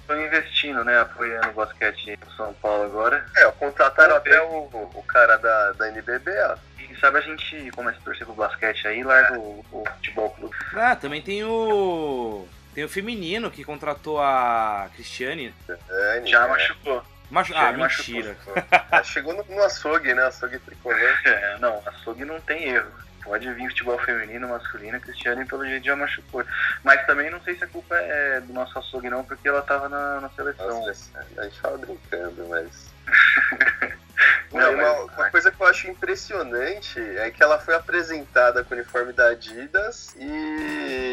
estão 0.04 0.22
investindo, 0.22 0.84
né? 0.84 1.00
Apoiando 1.00 1.50
o 1.50 1.54
basquete 1.54 2.16
do 2.18 2.32
São 2.34 2.54
Paulo 2.56 2.84
agora. 2.84 3.26
É, 3.36 3.50
contrataram 3.52 4.16
até 4.16 4.42
o, 4.42 4.70
o 4.94 5.04
cara 5.08 5.38
da, 5.38 5.72
da 5.72 5.88
NBB, 5.90 6.32
ó. 6.44 6.58
E 6.80 6.96
sabe, 7.00 7.18
a 7.18 7.22
gente 7.22 7.72
começa 7.72 7.98
a 7.98 8.02
torcer 8.02 8.26
pro 8.26 8.36
basquete 8.36 8.88
aí 8.88 9.04
larga 9.04 9.40
o, 9.40 9.66
o 9.72 9.84
futebol 9.96 10.30
clube. 10.32 10.56
Ah, 10.74 10.96
também 10.96 11.22
tem 11.22 11.44
o. 11.44 12.48
Tem 12.76 12.84
o 12.84 12.90
feminino 12.90 13.52
que 13.52 13.64
contratou 13.64 14.20
a 14.20 14.90
Cristiane. 14.96 15.54
É, 15.70 16.22
Já 16.26 16.48
machucou. 16.48 17.04
Machu... 17.30 17.54
Ah, 17.56 17.72
mentira. 17.72 18.36
Machucou. 18.46 19.04
Chegou 19.04 19.34
no, 19.34 19.44
no 19.44 19.64
açougue, 19.64 20.14
né? 20.14 20.24
Açougue 20.24 20.60
tricolor. 20.60 21.00
É, 21.26 21.58
não, 21.60 21.82
açougue 21.86 22.26
não 22.26 22.40
tem 22.42 22.64
erro 22.70 22.92
pode 23.24 23.52
vir 23.54 23.70
futebol 23.70 23.98
feminino, 24.00 24.50
masculino, 24.50 25.00
Cristiane 25.00 25.46
pelo 25.46 25.66
jeito 25.66 25.86
já 25.86 25.96
machucou. 25.96 26.44
Mas 26.84 27.06
também 27.06 27.30
não 27.30 27.42
sei 27.42 27.56
se 27.56 27.64
a 27.64 27.68
culpa 27.68 27.96
é 27.96 28.42
do 28.42 28.54
nosso 28.54 28.78
açougue 28.78 29.10
não, 29.10 29.24
porque 29.24 29.48
ela 29.48 29.62
tava 29.62 29.90
na, 29.90 30.22
na 30.22 30.30
seleção. 30.30 30.86
Nossa, 30.86 31.26
a 31.38 31.44
gente 31.44 31.60
fala 31.60 31.78
brincando, 31.78 32.48
mas. 32.48 32.94
Não, 34.52 34.72
uma, 34.72 34.92
uma, 35.06 35.30
coisa 35.32 35.52
que 35.52 35.60
eu 35.60 35.66
acho 35.66 35.90
impressionante 35.90 37.00
é 37.00 37.32
que 37.32 37.42
ela 37.42 37.60
foi 37.60 37.74
apresentada 37.74 38.64
com 38.64 38.76
o 38.76 38.78
uniforme 38.78 39.12
da 39.12 39.30
Adidas 39.30 40.16
e 40.16 41.13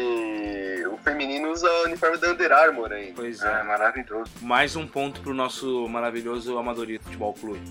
feminino 1.01 1.51
usa 1.51 1.67
o 1.67 1.83
uniforme 1.85 2.17
da 2.17 2.31
Under 2.31 2.51
Armour 2.51 2.91
ainda. 2.91 3.13
Pois 3.15 3.41
é, 3.41 3.59
é 3.59 3.63
maravilhoso. 3.63 4.31
Mais 4.41 4.75
um 4.75 4.87
ponto 4.87 5.21
pro 5.21 5.33
nosso 5.33 5.87
maravilhoso 5.87 6.57
Amadorismo 6.57 7.03
Futebol 7.05 7.33
Clube. 7.33 7.61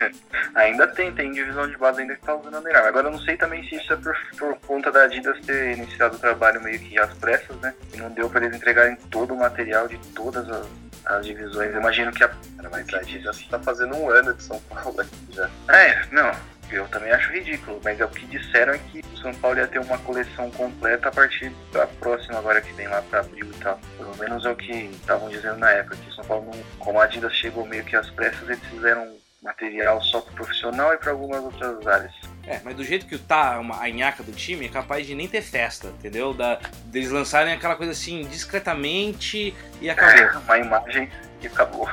ainda 0.54 0.86
tem, 0.86 1.12
tem 1.12 1.32
divisão 1.32 1.68
de 1.68 1.76
base 1.76 2.02
ainda 2.02 2.14
que 2.14 2.22
tá 2.22 2.34
usando 2.34 2.58
Under 2.58 2.74
Armour. 2.74 2.88
Agora 2.88 3.08
eu 3.08 3.12
não 3.12 3.20
sei 3.20 3.36
também 3.36 3.66
se 3.68 3.76
isso 3.76 3.92
é 3.92 3.96
por, 3.96 4.16
por 4.36 4.58
conta 4.66 4.92
da 4.92 5.04
Adidas 5.04 5.40
ter 5.44 5.76
iniciado 5.76 6.16
o 6.16 6.18
trabalho 6.18 6.62
meio 6.62 6.78
que 6.78 6.98
às 6.98 7.12
pressas, 7.14 7.56
né? 7.58 7.74
E 7.94 7.96
não 7.96 8.10
deu 8.10 8.28
para 8.28 8.44
eles 8.44 8.56
entregarem 8.56 8.96
todo 9.10 9.34
o 9.34 9.38
material 9.38 9.88
de 9.88 9.98
todas 10.14 10.48
as 10.48 10.66
as 11.08 11.24
divisões. 11.24 11.72
Eu 11.72 11.80
imagino 11.80 12.12
que 12.12 12.22
a. 12.22 12.28
Cara, 12.28 12.70
mas 12.70 12.94
a 12.94 13.02
já 13.02 13.30
está 13.30 13.58
fazendo 13.58 13.96
um 13.96 14.10
ano 14.10 14.34
de 14.34 14.42
São 14.42 14.60
Paulo 14.60 15.00
aqui 15.00 15.16
já. 15.30 15.48
É, 15.68 16.04
não. 16.12 16.30
Eu 16.70 16.86
também 16.88 17.10
acho 17.10 17.32
ridículo, 17.32 17.80
mas 17.82 17.98
é 18.00 18.04
o 18.04 18.08
que 18.08 18.26
disseram 18.26 18.74
é 18.74 18.78
que 18.78 19.00
o 19.12 19.16
São 19.18 19.32
Paulo 19.34 19.58
ia 19.58 19.66
ter 19.66 19.78
uma 19.78 19.98
coleção 19.98 20.50
completa 20.50 21.08
a 21.08 21.12
partir 21.12 21.52
da 21.72 21.86
próxima 21.86 22.38
agora 22.38 22.60
que 22.60 22.72
tem 22.74 22.86
lá 22.86 23.02
para 23.02 23.20
abril 23.20 23.46
e 23.46 23.60
tal. 23.62 23.80
Pelo 23.96 24.16
menos 24.16 24.44
é 24.44 24.50
o 24.50 24.56
que 24.56 24.72
estavam 24.72 25.28
dizendo 25.28 25.58
na 25.58 25.70
época, 25.70 25.96
que 25.96 26.08
o 26.10 26.12
São 26.12 26.24
Paulo, 26.24 26.46
não, 26.46 26.62
como 26.78 27.00
a 27.00 27.04
Adidas 27.04 27.34
chegou 27.34 27.66
meio 27.66 27.84
que 27.84 27.96
às 27.96 28.10
pressas, 28.10 28.48
eles 28.48 28.64
fizeram 28.64 29.16
material 29.42 30.02
só 30.02 30.20
para 30.20 30.32
profissional 30.34 30.92
e 30.92 30.98
para 30.98 31.12
algumas 31.12 31.42
outras 31.42 31.86
áreas. 31.86 32.12
É, 32.46 32.60
mas 32.64 32.74
do 32.74 32.84
jeito 32.84 33.06
que 33.06 33.18
tá 33.18 33.58
uma, 33.60 33.82
a 33.82 33.88
nhaca 33.88 34.22
do 34.22 34.32
time, 34.32 34.66
é 34.66 34.68
capaz 34.68 35.06
de 35.06 35.14
nem 35.14 35.28
ter 35.28 35.42
festa, 35.42 35.88
entendeu? 35.88 36.34
Da, 36.34 36.58
deles 36.86 37.10
lançarem 37.10 37.52
aquela 37.52 37.76
coisa 37.76 37.92
assim, 37.92 38.22
discretamente 38.22 39.54
e 39.80 39.90
acabou. 39.90 40.24
É, 40.24 40.36
uma 40.38 40.58
imagem 40.58 41.10
e 41.40 41.46
acabou. 41.46 41.88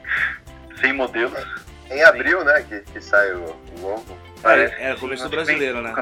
Sem 0.80 0.92
modelos. 0.92 1.71
Em 1.90 2.02
abril, 2.02 2.44
né, 2.44 2.64
que, 2.68 2.80
que 2.80 3.00
sai 3.00 3.32
o 3.32 3.56
novo. 3.80 4.16
É, 4.44 4.90
é 4.90 4.94
o 4.94 4.98
começo 4.98 5.24
do 5.24 5.30
brasileiro, 5.30 5.82
né? 5.82 5.92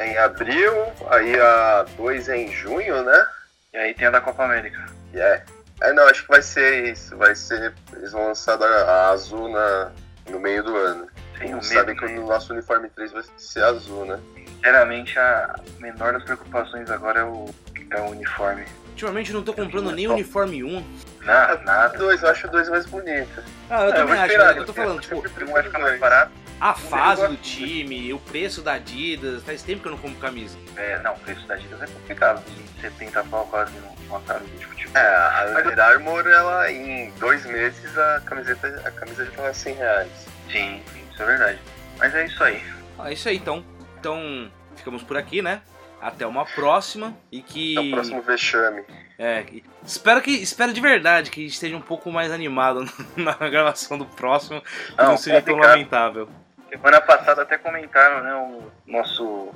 Em 0.00 0.16
abril, 0.18 0.72
aí 1.10 1.38
a 1.38 1.84
2 1.96 2.28
é 2.28 2.36
em 2.36 2.52
junho, 2.52 3.02
né? 3.04 3.26
E 3.72 3.76
aí 3.76 3.94
tem 3.94 4.06
a 4.06 4.10
da 4.10 4.20
Copa 4.20 4.44
América. 4.44 4.86
É. 5.14 5.42
É, 5.80 5.92
não, 5.92 6.06
acho 6.08 6.22
que 6.22 6.28
vai 6.28 6.42
ser 6.42 6.92
isso. 6.92 7.16
Vai 7.16 7.34
ser. 7.34 7.74
Eles 7.92 8.12
vão 8.12 8.28
lançar 8.28 8.60
a, 8.62 8.66
a 8.66 9.10
azul 9.10 9.48
na, 9.48 9.90
no 10.30 10.38
meio 10.38 10.62
do 10.62 10.76
ano. 10.76 11.08
Sim, 11.38 11.60
sabem 11.62 11.96
que 11.96 12.04
o 12.04 12.26
nosso 12.26 12.52
uniforme 12.52 12.88
3 12.90 13.12
vai 13.12 13.22
ser 13.36 13.64
azul, 13.64 14.04
né? 14.04 14.18
Sinceramente, 14.36 15.18
a 15.18 15.56
menor 15.80 16.12
das 16.12 16.22
preocupações 16.22 16.88
agora 16.88 17.20
é 17.20 17.24
o, 17.24 17.50
é 17.90 18.00
o 18.00 18.10
uniforme. 18.10 18.64
Ultimamente 19.02 19.32
não 19.32 19.42
tô 19.42 19.52
comprando 19.52 19.90
nem 19.90 20.06
o 20.06 20.12
uniforme 20.12 20.62
1. 20.62 20.84
Nada, 21.22 21.60
nada. 21.64 21.98
Dois, 21.98 22.22
eu 22.22 22.28
acho 22.28 22.46
dois 22.48 22.68
mais 22.68 22.86
bonito. 22.86 23.42
Ah, 23.68 23.86
eu 23.86 23.90
é, 23.90 23.92
também 23.92 24.14
eu 24.14 24.20
acho, 24.20 24.32
esperar, 24.32 24.56
eu 24.56 24.64
tô 24.64 24.72
falando, 24.72 25.00
tipo, 25.00 25.16
um 25.16 25.52
vai 25.52 25.62
ficar 25.64 25.78
mais 25.80 25.98
barato. 25.98 26.32
a 26.60 26.72
fase 26.72 27.26
do 27.26 27.36
time, 27.36 28.12
o 28.12 28.20
preço 28.20 28.62
da 28.62 28.74
Adidas. 28.74 29.42
Faz 29.42 29.62
tempo 29.62 29.82
que 29.82 29.88
eu 29.88 29.92
não 29.92 29.98
compro 29.98 30.20
camisa. 30.20 30.56
É, 30.76 31.00
não, 31.00 31.14
o 31.14 31.18
preço 31.18 31.44
da 31.48 31.54
Adidas 31.54 31.82
é 31.82 31.86
complicado. 31.86 32.44
70 32.80 33.24
pau 33.24 33.44
quase 33.50 33.72
numa 34.06 34.20
camisa 34.20 34.56
de 34.56 34.66
futebol. 34.66 35.02
É, 35.02 35.16
a 35.16 35.56
Under 35.58 35.80
Armour, 35.80 36.26
ela 36.28 36.70
em 36.70 37.10
dois 37.18 37.44
meses 37.44 37.98
a 37.98 38.20
camiseta, 38.24 38.82
a 38.84 38.90
camisa 38.92 39.24
já 39.24 39.30
tava 39.32 39.52
100 39.52 39.74
reais. 39.74 40.12
Sim, 40.48 40.80
sim, 40.92 41.04
isso 41.10 41.22
é 41.22 41.26
verdade. 41.26 41.58
Mas 41.98 42.14
é 42.14 42.24
isso 42.24 42.44
aí. 42.44 42.62
Ah, 42.96 43.10
é 43.10 43.14
isso 43.14 43.28
aí 43.28 43.36
então. 43.36 43.64
Então, 43.98 44.48
ficamos 44.76 45.02
por 45.02 45.16
aqui, 45.16 45.42
né? 45.42 45.60
Até 46.02 46.26
uma 46.26 46.44
próxima 46.44 47.16
e 47.30 47.40
que. 47.40 47.78
Até 47.78 47.86
o 47.86 47.90
próximo 47.92 48.22
vexame. 48.22 48.84
É, 49.16 49.44
espero 49.84 50.20
que. 50.20 50.32
Espero 50.32 50.72
de 50.72 50.80
verdade 50.80 51.30
que 51.30 51.46
esteja 51.46 51.76
um 51.76 51.80
pouco 51.80 52.10
mais 52.10 52.32
animado 52.32 52.84
na 53.16 53.34
gravação 53.34 53.96
do 53.96 54.04
próximo. 54.04 54.60
Que 54.60 54.96
não, 54.98 55.10
Não, 55.10 55.16
seja 55.16 55.40
tão 55.40 55.54
complicado. 55.54 55.70
lamentável. 55.76 56.28
Semana 56.68 57.00
passada 57.00 57.42
até 57.42 57.56
comentaram, 57.56 58.22
né? 58.24 58.34
O 58.34 58.62
nosso 58.90 59.50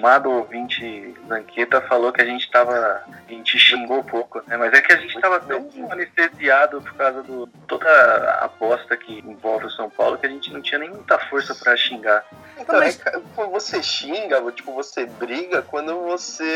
estimado 0.00 0.30
ouvinte 0.30 1.14
Zanqueta 1.28 1.80
falou 1.82 2.12
que 2.12 2.22
a 2.22 2.24
gente 2.24 2.50
tava. 2.50 3.02
A 3.06 3.30
gente 3.32 3.58
xingou 3.58 4.02
pouco, 4.02 4.42
né? 4.46 4.56
Mas 4.56 4.72
é 4.72 4.80
que 4.80 4.92
a 4.92 4.96
gente 4.96 5.20
tava 5.20 5.38
tão 5.40 5.68
anestesiado 5.90 6.80
por 6.80 6.94
causa 6.94 7.22
do 7.22 7.46
toda 7.68 7.88
a 7.88 8.44
aposta 8.46 8.96
que 8.96 9.18
envolve 9.20 9.66
o 9.66 9.70
São 9.70 9.90
Paulo 9.90 10.16
que 10.18 10.26
a 10.26 10.30
gente 10.30 10.52
não 10.52 10.62
tinha 10.62 10.78
nem 10.78 10.90
muita 10.90 11.18
força 11.18 11.54
pra 11.54 11.76
xingar. 11.76 12.24
Então, 12.58 12.82
é, 12.82 12.92
ca- 12.92 13.20
pô, 13.36 13.48
você 13.48 13.82
xinga, 13.82 14.40
tipo, 14.52 14.72
você 14.74 15.04
briga 15.06 15.62
quando 15.62 16.00
você. 16.00 16.46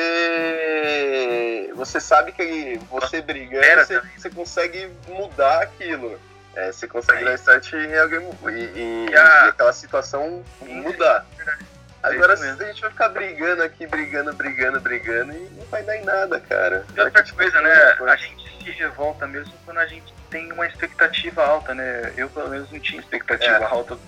Você 1.74 2.00
sabe 2.00 2.32
que 2.32 2.78
você 2.90 3.20
brigando, 3.20 3.84
você, 3.84 4.00
você 4.16 4.30
consegue 4.30 4.90
mudar 5.08 5.62
aquilo. 5.62 6.18
É, 6.56 6.70
você 6.70 6.86
consegue 6.86 7.24
dar 7.24 7.34
start 7.34 7.72
em 7.72 7.98
alguém 7.98 8.30
e, 8.46 8.50
e- 8.78 9.06
e 9.10 9.16
aquela 9.16 9.72
situação 9.72 10.44
mudar. 10.62 11.26
Agora 12.04 12.34
a 12.34 12.36
gente 12.36 12.82
vai 12.82 12.90
ficar 12.90 13.08
brigando 13.08 13.62
aqui, 13.62 13.86
brigando, 13.86 14.32
brigando, 14.34 14.78
brigando 14.78 15.32
e 15.32 15.48
não 15.56 15.64
vai 15.70 15.82
dar 15.82 15.96
em 15.96 16.04
nada, 16.04 16.38
cara. 16.38 16.84
E 16.94 17.00
outra 17.00 17.24
coisa, 17.32 17.60
né? 17.62 17.96
A 18.06 18.16
gente 18.16 18.62
se 18.62 18.70
revolta 18.72 19.26
mesmo 19.26 19.54
quando 19.64 19.78
a 19.78 19.86
gente 19.86 20.12
tem 20.28 20.52
uma 20.52 20.66
expectativa 20.66 21.42
alta, 21.42 21.74
né? 21.74 22.12
Eu, 22.14 22.28
pelo 22.28 22.50
menos, 22.50 22.70
não 22.70 22.78
tinha 22.78 23.00
expectativa 23.00 23.56
É, 23.56 23.64
alta 23.64 23.94
do. 23.94 24.00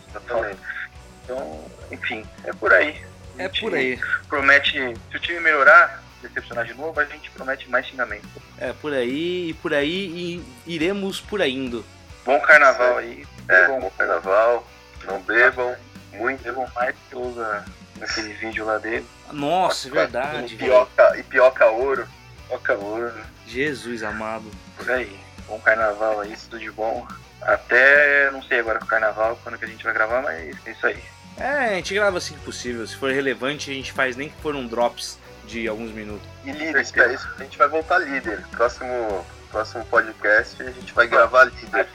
Então, 1.24 1.64
enfim, 1.90 2.26
é 2.44 2.52
por 2.52 2.70
aí. 2.72 3.02
É 3.38 3.48
por 3.48 3.74
aí. 3.74 3.98
Promete, 4.28 4.94
se 5.10 5.16
o 5.16 5.20
time 5.20 5.40
melhorar, 5.40 6.02
decepcionar 6.20 6.66
de 6.66 6.74
novo, 6.74 7.00
a 7.00 7.04
gente 7.04 7.30
promete 7.30 7.68
mais 7.70 7.86
xingamento. 7.86 8.28
É 8.58 8.74
por 8.74 8.92
aí 8.92 9.50
e 9.50 9.54
por 9.54 9.72
aí 9.72 9.90
e 9.90 10.44
iremos 10.66 11.18
por 11.18 11.40
aí 11.40 11.54
indo. 11.54 11.84
Bom 12.26 12.38
carnaval 12.40 12.98
aí. 12.98 13.26
É, 13.48 13.66
bom 13.68 13.90
carnaval. 13.96 14.66
Não 15.04 15.20
bebam 15.22 15.74
muito. 16.12 16.42
Bebam 16.42 16.66
mais 16.74 16.94
que 17.08 17.16
usa 17.16 17.64
naquele 17.98 18.32
vídeo 18.34 18.64
lá 18.64 18.78
dele. 18.78 19.06
Nossa, 19.32 19.88
é 19.88 19.90
verdade. 19.90 20.54
E 20.54 20.58
pioca, 20.58 21.18
e 21.18 21.22
pioca 21.22 21.66
ouro. 21.66 22.06
Toca 22.48 22.74
ouro, 22.74 23.12
né? 23.12 23.24
Jesus 23.46 24.02
amado. 24.02 24.50
Por 24.76 24.90
aí. 24.90 25.18
Bom 25.46 25.58
carnaval 25.60 26.20
aí, 26.20 26.36
tudo 26.36 26.58
de 26.58 26.70
bom. 26.70 27.06
Até, 27.42 28.30
não 28.30 28.42
sei 28.42 28.60
agora 28.60 28.78
com 28.78 28.84
o 28.84 28.88
carnaval, 28.88 29.38
quando 29.42 29.58
que 29.58 29.64
a 29.64 29.68
gente 29.68 29.84
vai 29.84 29.92
gravar, 29.92 30.22
mas 30.22 30.56
é 30.66 30.70
isso 30.70 30.86
aí. 30.86 31.02
É, 31.38 31.48
a 31.48 31.74
gente 31.74 31.94
grava 31.94 32.18
assim 32.18 32.34
que 32.34 32.40
possível. 32.40 32.86
Se 32.86 32.96
for 32.96 33.10
relevante, 33.12 33.70
a 33.70 33.74
gente 33.74 33.92
faz 33.92 34.16
nem 34.16 34.28
que 34.28 34.40
for 34.40 34.56
um 34.56 34.66
drops 34.66 35.18
de 35.46 35.68
alguns 35.68 35.92
minutos. 35.92 36.26
E 36.44 36.50
líder, 36.50 36.80
espera 36.80 37.12
isso, 37.12 37.28
a 37.38 37.42
gente 37.42 37.58
vai 37.58 37.68
voltar 37.68 37.98
líder. 37.98 38.44
Próximo, 38.50 39.24
próximo 39.50 39.84
podcast 39.86 40.60
a 40.62 40.70
gente 40.70 40.92
vai 40.92 41.06
gravar 41.06 41.44
líder. 41.44 41.86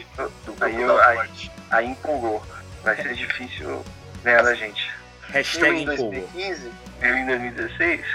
Do 0.45 0.55
Aí, 0.63 0.73
grupo 0.73 0.91
eu, 0.91 1.03
aí, 1.03 1.51
aí 1.69 1.87
empolgou. 1.87 2.45
Vai 2.83 2.95
ser 2.95 3.13
difícil 3.13 3.83
ganhar 4.23 4.43
da 4.43 4.53
gente. 4.53 4.91
Hashtag 5.31 5.67
Eu 5.67 5.73
em 5.73 5.81
empolgou. 5.83 6.11
2015, 6.11 6.71
Eu 7.01 7.15
em 7.15 7.25
2016. 7.25 8.05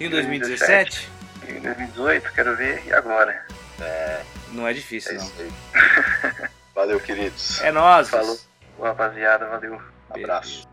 Em 0.00 0.10
2017? 0.10 1.08
Eu 1.48 1.56
em 1.56 1.60
2018, 1.60 2.32
quero 2.32 2.56
ver. 2.56 2.82
E 2.86 2.92
agora? 2.92 3.44
É, 3.80 4.22
Não 4.52 4.66
é 4.66 4.72
difícil, 4.72 5.12
é 5.12 5.14
não. 5.14 6.48
Valeu, 6.74 7.00
queridos. 7.00 7.60
É 7.62 7.70
nóis. 7.72 8.08
Falou, 8.08 8.38
rapaziada. 8.80 9.46
Valeu. 9.46 9.80
Abraço. 10.10 10.68